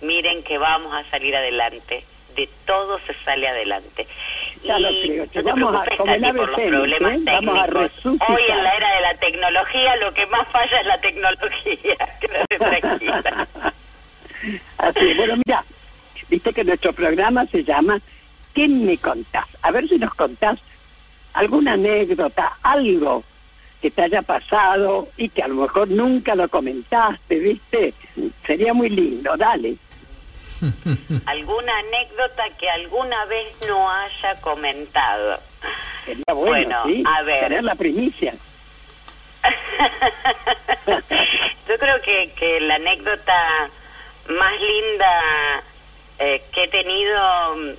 [0.00, 4.06] Miren que vamos a salir adelante, de todo se sale adelante.
[4.64, 7.24] Ya lo creo, no te vamos a, como el por los problemas ¿eh?
[7.26, 11.96] A Hoy en la era de la tecnología lo que más falla es la tecnología.
[12.20, 13.48] Quédate tranquila.
[14.78, 15.64] Así, bueno, mira,
[16.28, 18.00] viste que nuestro programa se llama
[18.54, 19.46] ¿Qué me contás?
[19.62, 20.58] A ver si nos contás
[21.38, 23.22] alguna anécdota, algo
[23.80, 27.94] que te haya pasado y que a lo mejor nunca lo comentaste, ¿viste?
[28.44, 29.76] Sería muy lindo, dale.
[31.26, 35.38] ¿Alguna anécdota que alguna vez no haya comentado?
[36.04, 37.40] Sería bueno, a ver.
[37.44, 38.34] Tener la primicia.
[41.68, 43.70] Yo creo que, que la anécdota
[44.28, 45.62] más linda
[46.18, 47.76] eh, que he tenido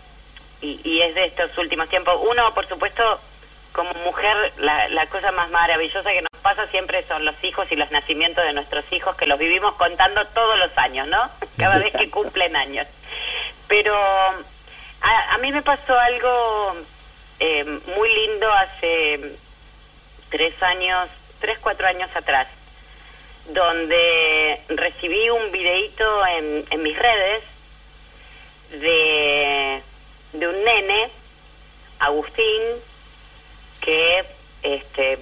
[0.61, 2.15] y, y, es de estos últimos tiempos.
[2.29, 3.19] Uno, por supuesto,
[3.73, 7.75] como mujer, la, la cosa más maravillosa que nos pasa siempre son los hijos y
[7.75, 11.29] los nacimientos de nuestros hijos, que los vivimos contando todos los años, ¿no?
[11.57, 12.87] Cada vez que cumplen años.
[13.67, 16.75] Pero a, a mí me pasó algo
[17.39, 17.63] eh,
[17.95, 19.37] muy lindo hace
[20.29, 21.09] tres años,
[21.39, 22.47] tres, cuatro años atrás,
[23.47, 27.43] donde recibí un videíto en, en mis redes
[28.71, 29.81] de,
[30.33, 31.09] de un nene,
[31.99, 32.61] Agustín,
[33.89, 34.23] que
[34.61, 35.17] este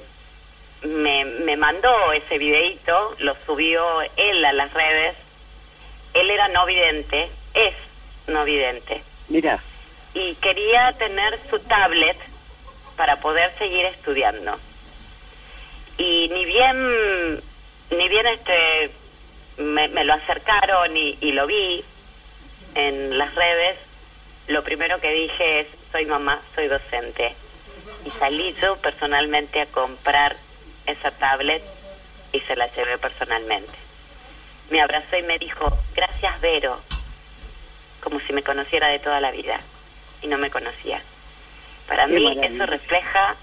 [0.84, 5.16] me, me mandó ese videito, lo subió él a las redes.
[6.14, 7.74] Él era no vidente, es
[8.28, 9.02] no vidente.
[9.30, 9.64] Mira.
[10.14, 12.18] Y quería tener su tablet
[12.98, 14.60] para poder seguir estudiando.
[15.98, 17.42] Y ni bien,
[17.92, 18.92] ni bien este,
[19.60, 21.86] me, me lo acercaron y, y lo vi
[22.76, 23.78] en las redes,
[24.48, 27.34] lo primero que dije es, soy mamá, soy docente
[28.08, 30.38] y salí yo personalmente a comprar
[30.86, 31.62] esa tablet
[32.32, 33.74] y se la llevé personalmente.
[34.70, 36.80] Me abrazó y me dijo, gracias Vero,
[38.02, 39.60] como si me conociera de toda la vida
[40.22, 41.02] y no me conocía.
[41.88, 43.36] Para mí eso refleja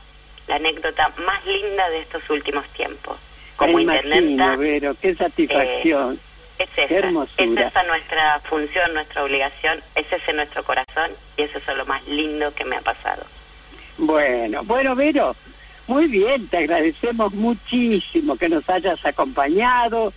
[0.46, 3.18] la anécdota más linda de estos últimos tiempos.
[3.56, 6.14] Como intendenta, Vero, qué satisfacción.
[6.58, 11.58] Eh, es esa, es esa nuestra función, nuestra obligación, es ese nuestro corazón y eso
[11.58, 13.26] es lo más lindo que me ha pasado.
[13.99, 15.36] Bueno, bueno, Vero,
[15.86, 20.12] muy bien, te agradecemos muchísimo que nos hayas acompañado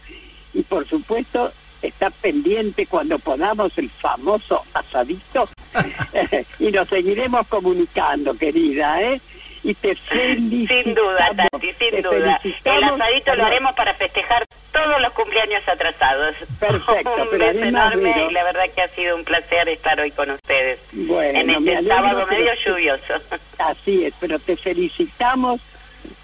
[0.54, 1.52] y por supuesto
[1.82, 5.50] está pendiente cuando podamos el famoso asadito
[6.60, 9.22] y nos seguiremos comunicando, querida, ¿eh?
[9.64, 10.68] Y te felicitamos.
[10.84, 12.40] Sin duda, Tati, sin duda.
[12.64, 16.36] El asadito lo haremos para festejar todos los cumpleaños atrasados.
[16.60, 20.32] Perfecto, un beso enorme y la verdad que ha sido un placer estar hoy con
[20.32, 23.14] ustedes bueno, en este sábado medio lluvioso.
[23.58, 25.62] Así es, pero te felicitamos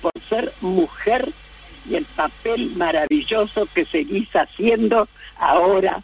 [0.01, 1.29] por ser mujer
[1.89, 5.07] y el papel maravilloso que seguís haciendo
[5.37, 6.01] ahora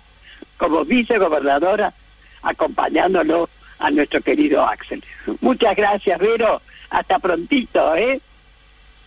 [0.57, 1.93] como vicegobernadora,
[2.41, 3.49] acompañándolo
[3.79, 5.03] a nuestro querido Axel.
[5.39, 6.61] Muchas gracias, Vero.
[6.89, 8.19] Hasta prontito, ¿eh?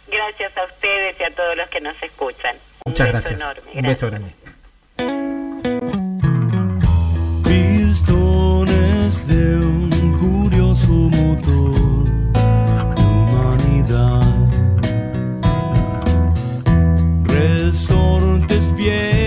[0.08, 2.56] Gracias a ustedes y a todos los que nos escuchan.
[2.84, 3.40] Muchas gracias.
[3.40, 3.70] Enorme.
[3.74, 4.34] Un beso grande.
[7.44, 12.04] Pistones de un curioso motor
[12.94, 14.22] de humanidad.
[17.24, 19.21] Resortes viejos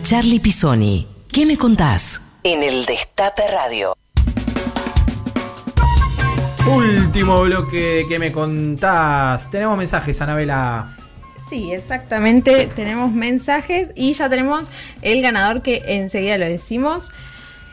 [0.00, 1.06] y Charlie Pisoni.
[1.32, 2.20] ¿Qué me contás?
[2.42, 3.94] En el Destape Radio.
[6.66, 9.50] Último bloque que me contás.
[9.50, 10.96] Tenemos mensajes, Anabela.
[11.48, 12.66] Sí, exactamente.
[12.74, 14.70] Tenemos mensajes y ya tenemos
[15.02, 17.10] el ganador que enseguida lo decimos.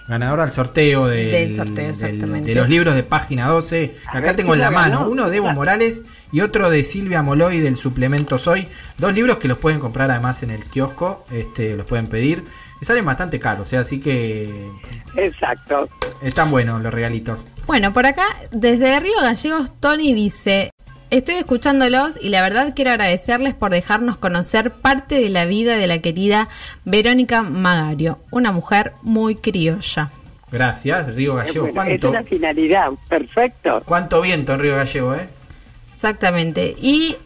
[0.08, 2.50] Ganador al sorteo del, Del sorteo, del- exactamente.
[2.50, 3.96] de los libros de página 12.
[4.08, 5.12] Acá ver, tengo en la ¿quién lo mano ganó?
[5.12, 5.52] uno de Evo.
[5.52, 6.02] Morales
[6.32, 8.68] y otro de Silvia Moloy del suplemento Soy.
[8.98, 11.26] Dos libros que los pueden comprar además en el kiosco.
[11.32, 12.44] Este, los pueden pedir.
[12.82, 13.78] Y salen bastante caros, ¿eh?
[13.78, 14.70] así que
[15.16, 15.90] Exacto.
[16.22, 17.44] están buenos los regalitos.
[17.66, 20.70] Bueno, por acá, desde Río Gallegos, Tony dice,
[21.10, 25.88] estoy escuchándolos y la verdad quiero agradecerles por dejarnos conocer parte de la vida de
[25.88, 26.50] la querida
[26.86, 30.12] Verónica Magario, una mujer muy criolla.
[30.52, 31.68] Gracias, Río Gallego.
[31.68, 32.92] bueno, es ¿Cuánto, una finalidad.
[33.10, 33.82] Perfecto.
[33.86, 35.28] cuánto viento en Río Gallego, eh?
[35.94, 36.76] Exactamente.
[36.82, 37.18] Y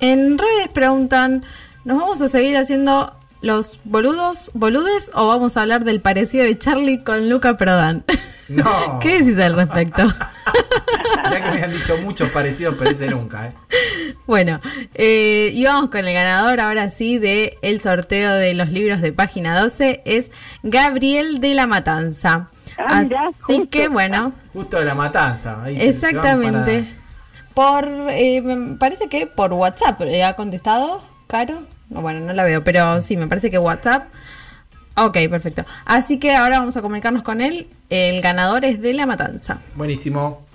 [0.00, 1.44] en redes preguntan,
[1.84, 6.58] ¿nos vamos a seguir haciendo los boludos, boludes o vamos a hablar del parecido de
[6.58, 8.04] Charlie con Luca Prodan?
[8.48, 8.98] No.
[9.00, 10.06] ¿Qué decís al respecto?
[11.30, 13.52] Ya que me han dicho muchos parecidos, pero ese nunca, ¿eh?
[14.26, 14.60] Bueno,
[14.94, 19.12] eh, y vamos con el ganador ahora sí de el sorteo de los libros de
[19.12, 20.30] página 12 es
[20.62, 22.50] Gabriel de la Matanza.
[22.78, 23.70] Ah, mirá, Así justo.
[23.70, 25.62] que bueno, Justo de la matanza.
[25.62, 26.94] ahí se- se van exactamente.
[27.54, 31.62] Por, eh, me parece que por WhatsApp ha contestado, Caro.
[31.90, 34.08] No, bueno, no la veo, pero sí, me parece que WhatsApp.
[34.96, 35.64] Ok, perfecto.
[35.84, 37.68] Así que ahora vamos a comunicarnos con él.
[37.90, 39.60] El ganador es de la Matanza.
[39.74, 40.46] Buenísimo.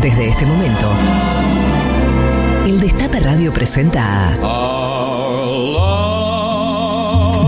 [0.00, 0.90] Desde este momento,
[2.66, 4.62] el Destape Radio presenta a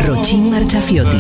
[0.01, 1.19] Rochín Marchafiotti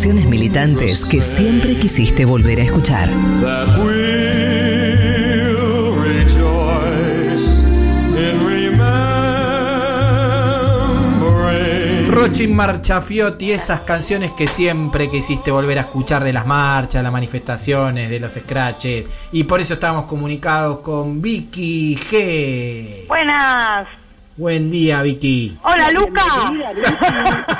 [0.00, 3.10] canciones militantes que siempre quisiste volver a escuchar.
[12.08, 18.08] Rochin Marchafiotti, esas canciones que siempre quisiste volver a escuchar de las marchas, las manifestaciones,
[18.08, 19.04] de los scratches.
[19.32, 23.06] Y por eso estamos comunicados con Vicky G.
[23.06, 23.86] Buenas.
[24.38, 25.58] Buen día, Vicky.
[25.62, 27.59] Hola, Luca.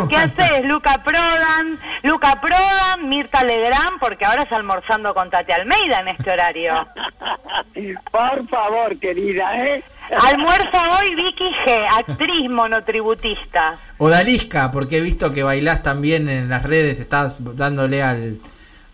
[0.08, 1.78] ¿Qué haces, Luca Prodan?
[2.02, 6.86] Luca Prodan, Mirta Legrand, porque ahora es almorzando con Tati Almeida en este horario.
[8.10, 9.82] Por favor, querida, ¿eh?
[10.10, 13.78] Almuerza hoy Vicky G, actriz monotributista.
[13.98, 18.38] Odalisca, porque he visto que bailás también en las redes, estás dándole al...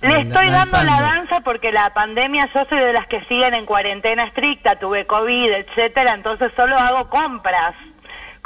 [0.03, 3.65] Le estoy dando la danza porque la pandemia, yo soy de las que siguen en
[3.65, 7.75] cuarentena estricta, tuve COVID, etcétera, entonces solo hago compras.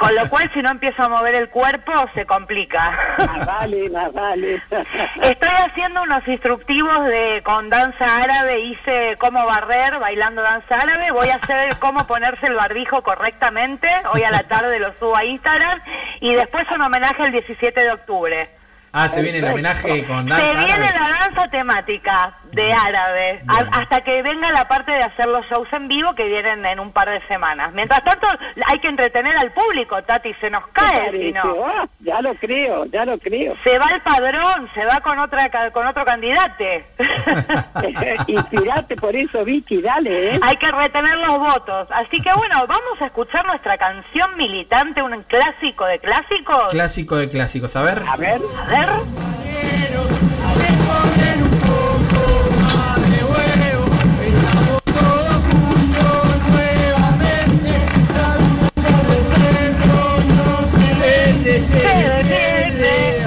[0.01, 3.15] Con lo cual, si no empiezo a mover el cuerpo, se complica.
[3.19, 4.55] Más vale, más vale.
[5.21, 11.29] Estoy haciendo unos instructivos de con danza árabe, hice cómo barrer bailando danza árabe, voy
[11.29, 15.79] a hacer cómo ponerse el barbijo correctamente, hoy a la tarde lo subo a Instagram
[16.19, 18.49] y después un homenaje el 17 de octubre.
[18.93, 20.47] Ah, se viene el homenaje con danza.
[20.47, 20.99] Se viene árabe.
[20.99, 25.67] la danza temática de árabe, a- hasta que venga la parte de hacer los shows
[25.73, 27.71] en vivo que vienen en un par de semanas.
[27.73, 28.27] Mientras tanto,
[28.65, 31.41] hay que entretener al público, Tati, se nos ¿Qué cae si no.
[31.65, 33.55] Ah, ya lo creo, ya lo creo.
[33.63, 36.63] Se va el padrón, se va con otra ca- con otro candidato.
[38.27, 40.39] Inspirate por eso, Vicky, dale, ¿eh?
[40.43, 41.87] Hay que retener los votos.
[41.91, 46.65] Así que bueno, vamos a escuchar nuestra canción militante, un clásico de clásicos.
[46.69, 48.03] Clásico de clásicos, a ver.
[48.07, 48.89] A ver, A ver.
[61.43, 63.25] Se defiende.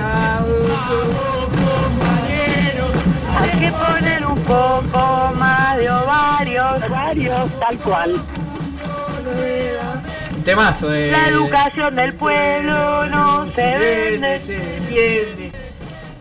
[3.37, 6.89] Hay que poner un poco más de ovarios.
[6.89, 8.25] varios, tal cual.
[10.45, 11.11] Temazo de...
[11.11, 14.39] La educación del pueblo no se vende.
[14.39, 15.53] se defiende.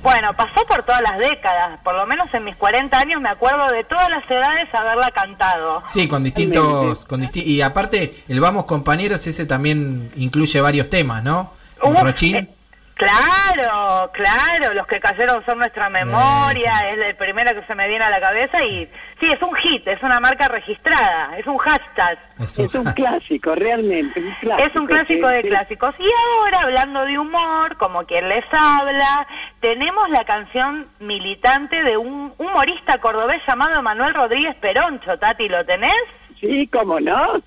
[0.02, 1.80] Bueno, pasó por todas las décadas.
[1.84, 5.84] Por lo menos en mis 40 años me acuerdo de todas las edades haberla cantado.
[5.88, 7.06] Sí, con distintos...
[7.06, 11.52] Con disti- y aparte, el Vamos Compañeros, ese también incluye varios temas, ¿no?
[11.84, 12.50] El Hubo- Rochín.
[12.96, 18.04] claro, claro, los que cayeron son nuestra memoria, es el primero que se me viene
[18.06, 18.88] a la cabeza y
[19.20, 22.18] sí, es un hit, es una marca registrada, es un hashtag.
[22.40, 24.20] Es un clásico, realmente.
[24.20, 25.96] Un clásico, Es un clásico de clásicos.
[26.00, 26.06] Y
[26.40, 29.28] ahora, hablando de humor, como quien les habla,
[29.60, 35.18] tenemos la canción militante de un humorista cordobés llamado Manuel Rodríguez Peroncho.
[35.18, 35.94] Tati, ¿lo tenés?
[36.40, 37.42] Sí, cómo no.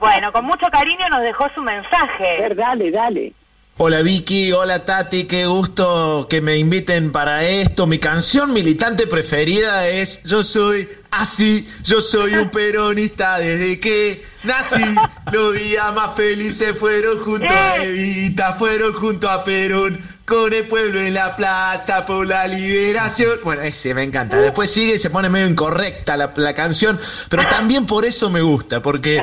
[0.00, 2.54] Bueno, con mucho cariño nos dejó su A ver, mensaje.
[2.54, 3.32] dale, dale.
[3.80, 7.86] Hola Vicky, hola Tati, qué gusto que me inviten para esto.
[7.86, 14.82] Mi canción militante preferida es Yo soy así, yo soy un peronista desde que nací.
[15.30, 21.00] Los días más felices fueron junto a Evita, fueron junto a Perón, con el pueblo
[21.00, 23.38] en la plaza por la liberación.
[23.44, 24.38] Bueno, ese me encanta.
[24.38, 26.98] Después sigue y se pone medio incorrecta la, la canción,
[27.28, 29.22] pero también por eso me gusta, porque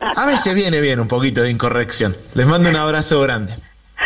[0.00, 2.16] a veces viene bien un poquito de incorrección.
[2.34, 3.54] Les mando un abrazo grande.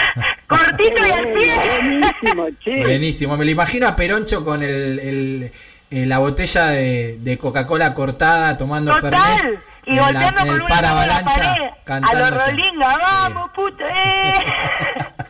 [0.47, 1.55] Cortito y al pie.
[1.81, 2.83] Buenísimo, che.
[2.83, 5.53] Buenísimo, me lo imagino a Peroncho con el, el-
[5.91, 9.19] eh, la botella de, de Coca-Cola cortada, tomando Total.
[9.21, 9.61] Fernet.
[9.87, 11.63] Y en la- golpeando en con una mano la pared.
[11.65, 12.19] A cantando.
[12.31, 13.85] los Rolinga, vamos, puto.
[13.89, 14.33] Eh.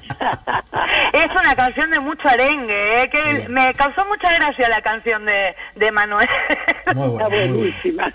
[1.12, 3.53] es una canción de mucho arengue, eh, que Bien.
[3.53, 6.28] me causó mucha gracia la canción de, de Manuel.
[6.95, 7.28] Muy bueno.
[7.28, 8.12] buenísima.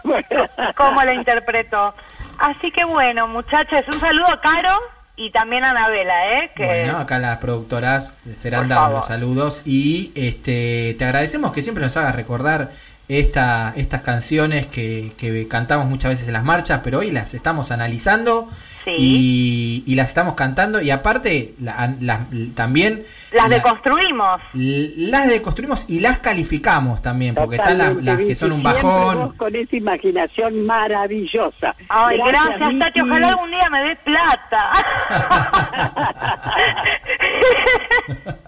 [0.76, 1.96] cómo la interpretó.
[2.40, 4.74] Así que bueno, muchachos, un saludo a Caro
[5.15, 6.52] y también a Anabela, ¿eh?
[6.56, 11.84] Que Bueno, acá las productoras serán dados los saludos y este te agradecemos que siempre
[11.84, 12.72] nos hagas recordar
[13.08, 17.72] esta, estas canciones que, que cantamos muchas veces en las marchas, pero hoy las estamos
[17.72, 18.48] analizando
[18.86, 18.92] Sí.
[18.98, 22.22] y, y las estamos cantando y aparte la- las-
[22.54, 24.42] también las la- deconstruimos.
[24.54, 29.38] las deconstruimos y las calificamos también, porque están las, que son un bajón.
[29.38, 31.74] con esa imaginación maravillosa.
[31.88, 32.80] Ay, gracias, Vicky.
[32.80, 33.02] Tati.
[33.02, 34.72] Ojalá algún día me des plata.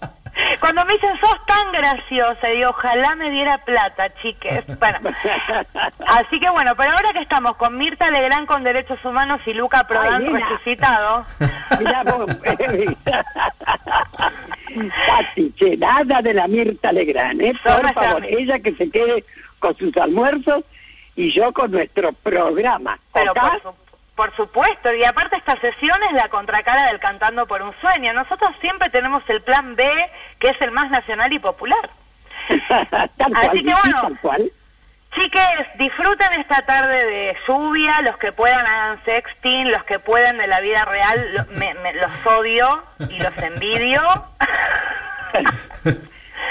[0.60, 4.64] Cuando me dicen, sos tan graciosa, digo, ojalá me diera plata, chiques.
[4.80, 5.00] Bueno,
[6.08, 9.86] así que bueno, pero ahora que estamos con Mirta Legrand con Derechos Humanos y Luca
[9.88, 11.26] Prodan Ay, resucitado,
[11.80, 12.26] Mirá vos.
[15.58, 17.54] Che, nada de la Mirta Legrand, ¿eh?
[17.64, 19.24] Por favor, ella que se quede
[19.60, 20.64] con sus almuerzos
[21.16, 23.00] y yo con nuestro programa.
[23.14, 23.76] pero por, su-
[24.16, 28.14] por supuesto, y aparte esta sesión es la contracara del Cantando por un Sueño.
[28.14, 29.86] Nosotros siempre tenemos el plan B,
[30.46, 31.90] que es el más nacional y popular.
[32.70, 34.02] tal cual, Así que bueno.
[34.02, 34.52] tal cual.
[35.16, 40.46] Chiques, disfruten esta tarde de lluvia, los que puedan hagan sexting, los que pueden de
[40.46, 44.02] la vida real, lo- me- me- los odio y los envidio.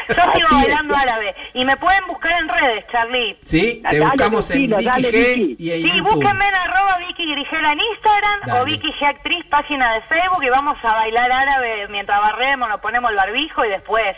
[0.09, 3.39] Yo sigo bailando árabe y me pueden buscar en redes, Charlie.
[3.43, 5.57] Sí, te Dale, buscamos en Vicky dale, G Vicky.
[5.59, 6.13] y en Sí, YouTube.
[6.15, 8.61] búsquenme en arroba Vicky Grigela en Instagram Dale.
[8.61, 12.81] o Vicky G Actriz, página de Facebook y vamos a bailar árabe mientras barremos, nos
[12.81, 14.17] ponemos el barbijo y después,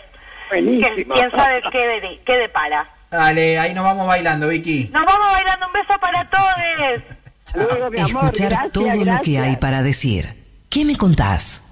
[0.51, 1.15] Buenísimo.
[1.15, 2.89] quién sabe qué, de, qué depara.
[3.11, 4.91] Dale, ahí nos vamos bailando, Vicky.
[4.93, 7.03] Nos vamos bailando, un beso para todos.
[7.55, 10.29] Luego, mi amor, Escuchar gracias, todo lo que hay para decir.
[10.69, 11.63] ¿Qué me contás?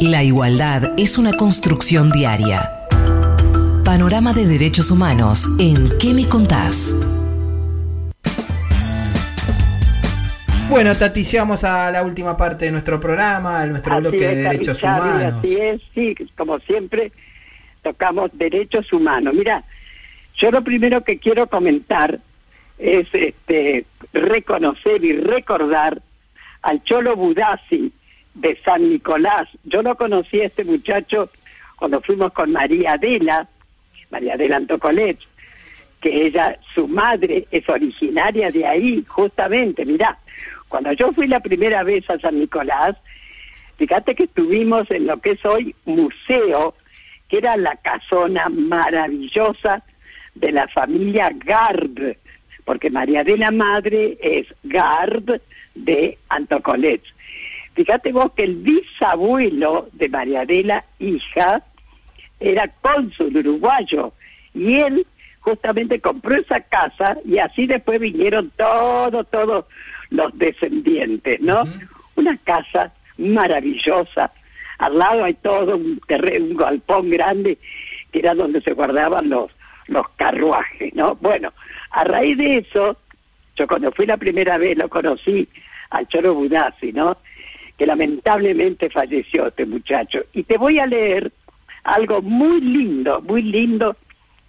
[0.00, 2.70] La igualdad es una construcción diaria.
[3.84, 6.94] Panorama de Derechos Humanos en ¿Qué me contás?
[10.68, 14.34] Bueno, Tati, llegamos a la última parte de nuestro programa, a nuestro Así bloque de
[14.36, 15.34] derechos humanos.
[15.38, 17.12] Así es, sí, como siempre,
[17.82, 19.34] tocamos derechos humanos.
[19.34, 19.62] Mira,
[20.36, 22.18] yo lo primero que quiero comentar
[22.78, 26.02] es este reconocer y recordar
[26.62, 27.92] al Cholo Budassi
[28.34, 29.48] de San Nicolás.
[29.64, 31.30] Yo lo conocí a este muchacho
[31.76, 33.48] cuando fuimos con María Adela,
[34.10, 35.18] María Adela Antocolet,
[36.00, 40.18] que ella, su madre es originaria de ahí, justamente, mirá,
[40.68, 42.96] cuando yo fui la primera vez a San Nicolás,
[43.78, 46.74] fíjate que estuvimos en lo que es hoy museo,
[47.28, 49.82] que era la casona maravillosa
[50.34, 52.16] de la familia Gard,
[52.64, 55.40] porque María de la Madre es Gard
[55.74, 57.02] de Antocolet.
[57.74, 61.62] Fíjate vos que el bisabuelo de María Adela, hija,
[62.40, 64.12] era cónsul uruguayo
[64.54, 65.06] y él
[65.40, 69.66] justamente compró esa casa y así después vinieron todos, todos
[70.10, 71.64] los descendientes, ¿no?
[72.16, 74.32] Una casa maravillosa.
[74.78, 77.58] Al lado hay todo un terreno, un galpón grande
[78.12, 79.50] que era donde se guardaban los,
[79.88, 81.16] los carruajes, ¿no?
[81.16, 81.52] Bueno,
[81.90, 82.96] a raíz de eso,
[83.56, 85.48] yo cuando fui la primera vez lo conocí
[85.90, 87.16] al Choro Budassi, ¿no?
[87.78, 90.20] Que lamentablemente falleció este muchacho.
[90.32, 91.32] Y te voy a leer
[91.82, 93.96] algo muy lindo, muy lindo,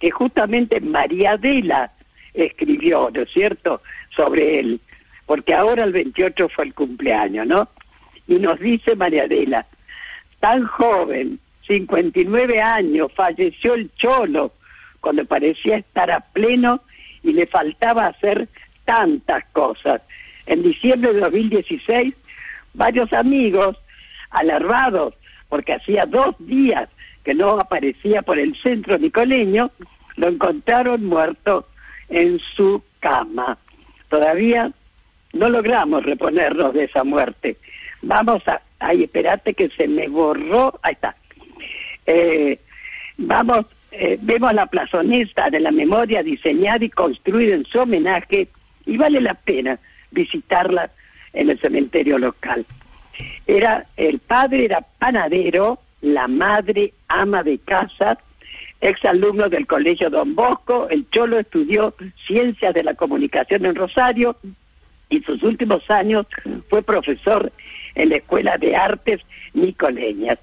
[0.00, 1.92] que justamente María Adela
[2.34, 3.82] escribió, ¿no es cierto?,
[4.14, 4.80] sobre él,
[5.26, 7.68] porque ahora el 28 fue el cumpleaños, ¿no?
[8.26, 9.66] Y nos dice María Adela,
[10.40, 14.52] tan joven, 59 años, falleció el cholo
[15.00, 16.82] cuando parecía estar a pleno
[17.22, 18.48] y le faltaba hacer
[18.84, 20.00] tantas cosas.
[20.46, 22.14] En diciembre de 2016,
[22.76, 23.76] varios amigos,
[24.30, 25.14] alarmados,
[25.48, 26.88] porque hacía dos días
[27.24, 29.70] que no aparecía por el centro nicoleño,
[30.16, 31.66] lo encontraron muerto
[32.08, 33.58] en su cama.
[34.08, 34.70] Todavía
[35.32, 37.56] no logramos reponernos de esa muerte.
[38.02, 40.78] Vamos a, Ay, espérate que se me borró.
[40.82, 41.16] Ahí está.
[42.06, 42.58] Eh,
[43.16, 48.48] vamos, eh, vemos la plazoneta de la memoria diseñada y construida en su homenaje
[48.84, 49.78] y vale la pena
[50.10, 50.90] visitarla
[51.36, 52.66] en el cementerio local.
[53.46, 58.18] Era el padre era panadero, la madre ama de casa,
[58.80, 61.94] ex alumno del Colegio Don Bosco, el Cholo estudió
[62.26, 64.36] Ciencias de la Comunicación en Rosario
[65.08, 66.26] y sus últimos años
[66.68, 67.52] fue profesor
[67.94, 69.20] en la Escuela de Artes
[69.54, 70.38] Nicoleñas.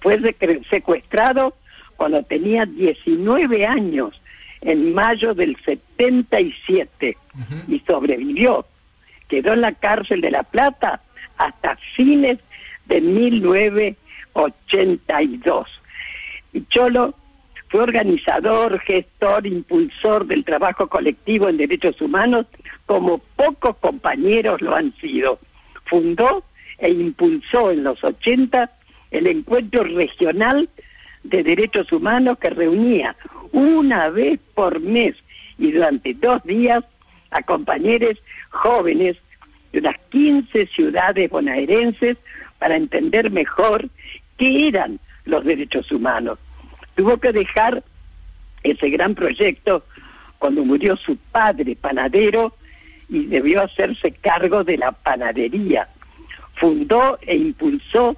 [0.00, 0.20] Fue
[0.68, 1.56] secuestrado
[1.96, 4.20] cuando tenía 19 años,
[4.60, 7.16] en mayo del 77,
[7.68, 8.66] y sobrevivió.
[9.34, 11.00] Quedó en la cárcel de La Plata
[11.38, 12.38] hasta fines
[12.86, 15.68] de 1982.
[16.52, 17.16] Y Cholo
[17.68, 22.46] fue organizador, gestor, impulsor del trabajo colectivo en derechos humanos,
[22.86, 25.40] como pocos compañeros lo han sido.
[25.86, 26.44] Fundó
[26.78, 28.70] e impulsó en los 80
[29.10, 30.68] el encuentro regional
[31.24, 33.16] de derechos humanos que reunía
[33.50, 35.16] una vez por mes
[35.58, 36.84] y durante dos días
[37.32, 38.16] a compañeros
[38.50, 39.16] jóvenes
[39.74, 42.16] de unas 15 ciudades bonaerenses
[42.60, 43.88] para entender mejor
[44.38, 46.38] qué eran los derechos humanos.
[46.94, 47.82] Tuvo que dejar
[48.62, 49.84] ese gran proyecto
[50.38, 52.54] cuando murió su padre panadero
[53.08, 55.88] y debió hacerse cargo de la panadería.
[56.54, 58.16] Fundó e impulsó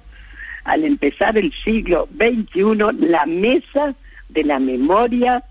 [0.63, 3.95] al empezar el siglo XXI la Mesa
[4.29, 5.43] de la Memoria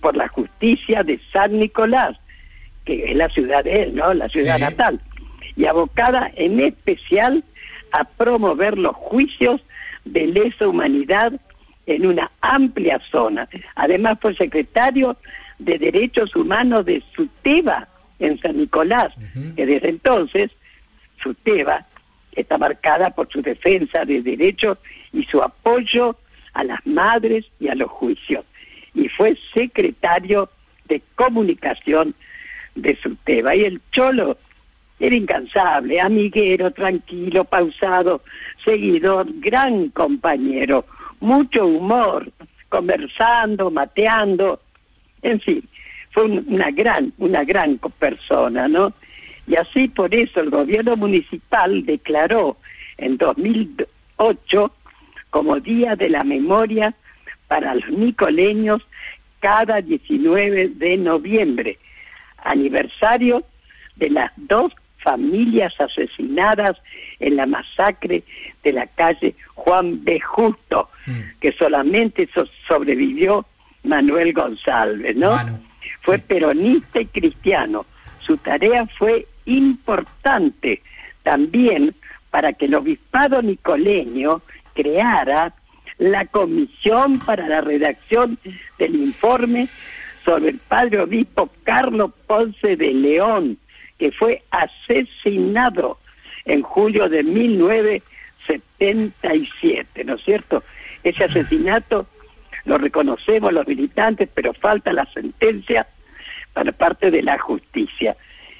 [0.00, 2.16] por la Justicia de San Nicolás,
[2.88, 4.14] que es la ciudad de él, ¿no?
[4.14, 4.62] La ciudad Sí.
[4.62, 4.98] natal,
[5.56, 7.44] y abocada en especial
[7.92, 9.60] a promover los juicios
[10.06, 11.32] de lesa humanidad
[11.86, 13.46] en una amplia zona.
[13.74, 15.18] Además fue secretario
[15.58, 17.88] de Derechos Humanos de Suteba
[18.20, 19.12] en San Nicolás,
[19.54, 20.50] que desde entonces
[21.22, 21.84] Suteba
[22.32, 24.78] está marcada por su defensa de derechos
[25.12, 26.16] y su apoyo
[26.54, 28.46] a las madres y a los juicios.
[28.94, 30.48] Y fue secretario
[30.88, 32.14] de comunicación
[32.82, 33.54] de Suteba.
[33.54, 34.36] Y el Cholo
[35.00, 38.22] era incansable, amiguero, tranquilo, pausado,
[38.64, 40.84] seguidor, gran compañero,
[41.20, 42.30] mucho humor,
[42.68, 44.60] conversando, mateando,
[45.22, 45.62] en fin,
[46.10, 48.92] fue un- una gran, una gran persona, ¿no?
[49.46, 52.56] Y así por eso el gobierno municipal declaró
[52.98, 54.72] en 2008
[55.30, 56.94] como Día de la Memoria
[57.46, 58.82] para los nicoleños
[59.40, 61.78] cada 19 de noviembre,
[62.42, 63.42] aniversario
[63.96, 66.76] de las dos familias asesinadas
[67.20, 68.22] en la masacre
[68.62, 70.20] de la calle Juan B.
[70.20, 70.88] Justo,
[71.40, 73.46] que solamente so- sobrevivió
[73.84, 75.30] Manuel González, ¿no?
[75.36, 75.58] Manu,
[76.02, 77.86] Fue peronista y cristiano.
[78.20, 80.82] Su tarea fue importante
[81.22, 81.94] también
[82.30, 84.42] para que el obispado nicoleño
[84.74, 85.54] creara
[85.98, 88.38] la comisión para la redacción
[88.78, 89.68] del informe
[90.28, 93.56] sobre el padre obispo Carlos Ponce de León,
[93.98, 95.98] que fue asesinado
[96.44, 100.62] en julio de 1977, ¿no es cierto?
[101.02, 102.06] Ese asesinato
[102.66, 105.88] lo reconocemos los militantes, pero falta la sentencia
[106.52, 108.14] para parte de la justicia.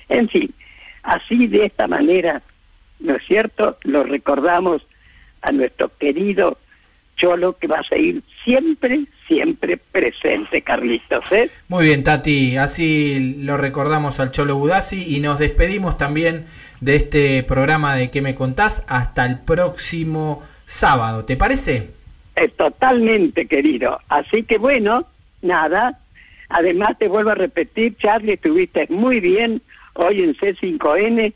[0.08, 0.54] En fin,
[1.02, 2.40] así de esta manera,
[2.98, 3.76] ¿no es cierto?
[3.82, 4.86] Lo recordamos
[5.42, 6.56] a nuestro querido
[7.16, 11.50] Cholo, que va a seguir siempre, siempre presente, Carlitos, ¿eh?
[11.68, 16.46] Muy bien, Tati, así lo recordamos al Cholo Budasi y nos despedimos también
[16.80, 18.84] de este programa de ¿Qué me contás?
[18.88, 21.90] Hasta el próximo sábado, ¿te parece?
[22.36, 24.00] Eh, totalmente, querido.
[24.08, 25.06] Así que bueno,
[25.42, 26.00] nada.
[26.48, 29.60] Además, te vuelvo a repetir, Charlie, estuviste muy bien
[29.94, 31.34] hoy en C5N,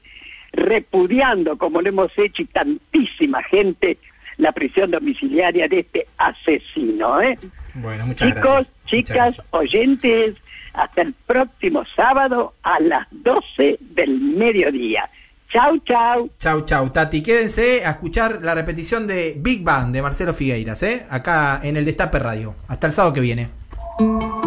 [0.52, 3.98] repudiando, como lo hemos hecho y tantísima gente,
[4.38, 7.20] la prisión domiciliaria de este asesino.
[7.20, 7.38] ¿eh?
[7.74, 8.72] Bueno, muchas Chicos, gracias.
[8.82, 9.46] Muchas chicas, gracias.
[9.50, 10.34] oyentes,
[10.74, 15.08] hasta el próximo sábado a las 12 del mediodía.
[15.52, 16.30] Chau, chau.
[16.40, 17.22] Chau, chau, Tati.
[17.22, 21.06] Quédense a escuchar la repetición de Big Bang de Marcelo Figueiras, ¿eh?
[21.10, 22.54] Acá en el Destape Radio.
[22.68, 23.50] Hasta el sábado que viene.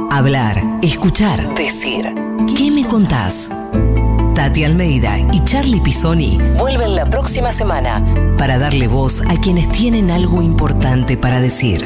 [0.09, 2.05] Hablar, escuchar, decir.
[2.57, 3.51] ¿Qué me contás?
[4.33, 8.03] Tati Almeida y Charlie Pisoni vuelven la próxima semana
[8.37, 11.85] para darle voz a quienes tienen algo importante para decir.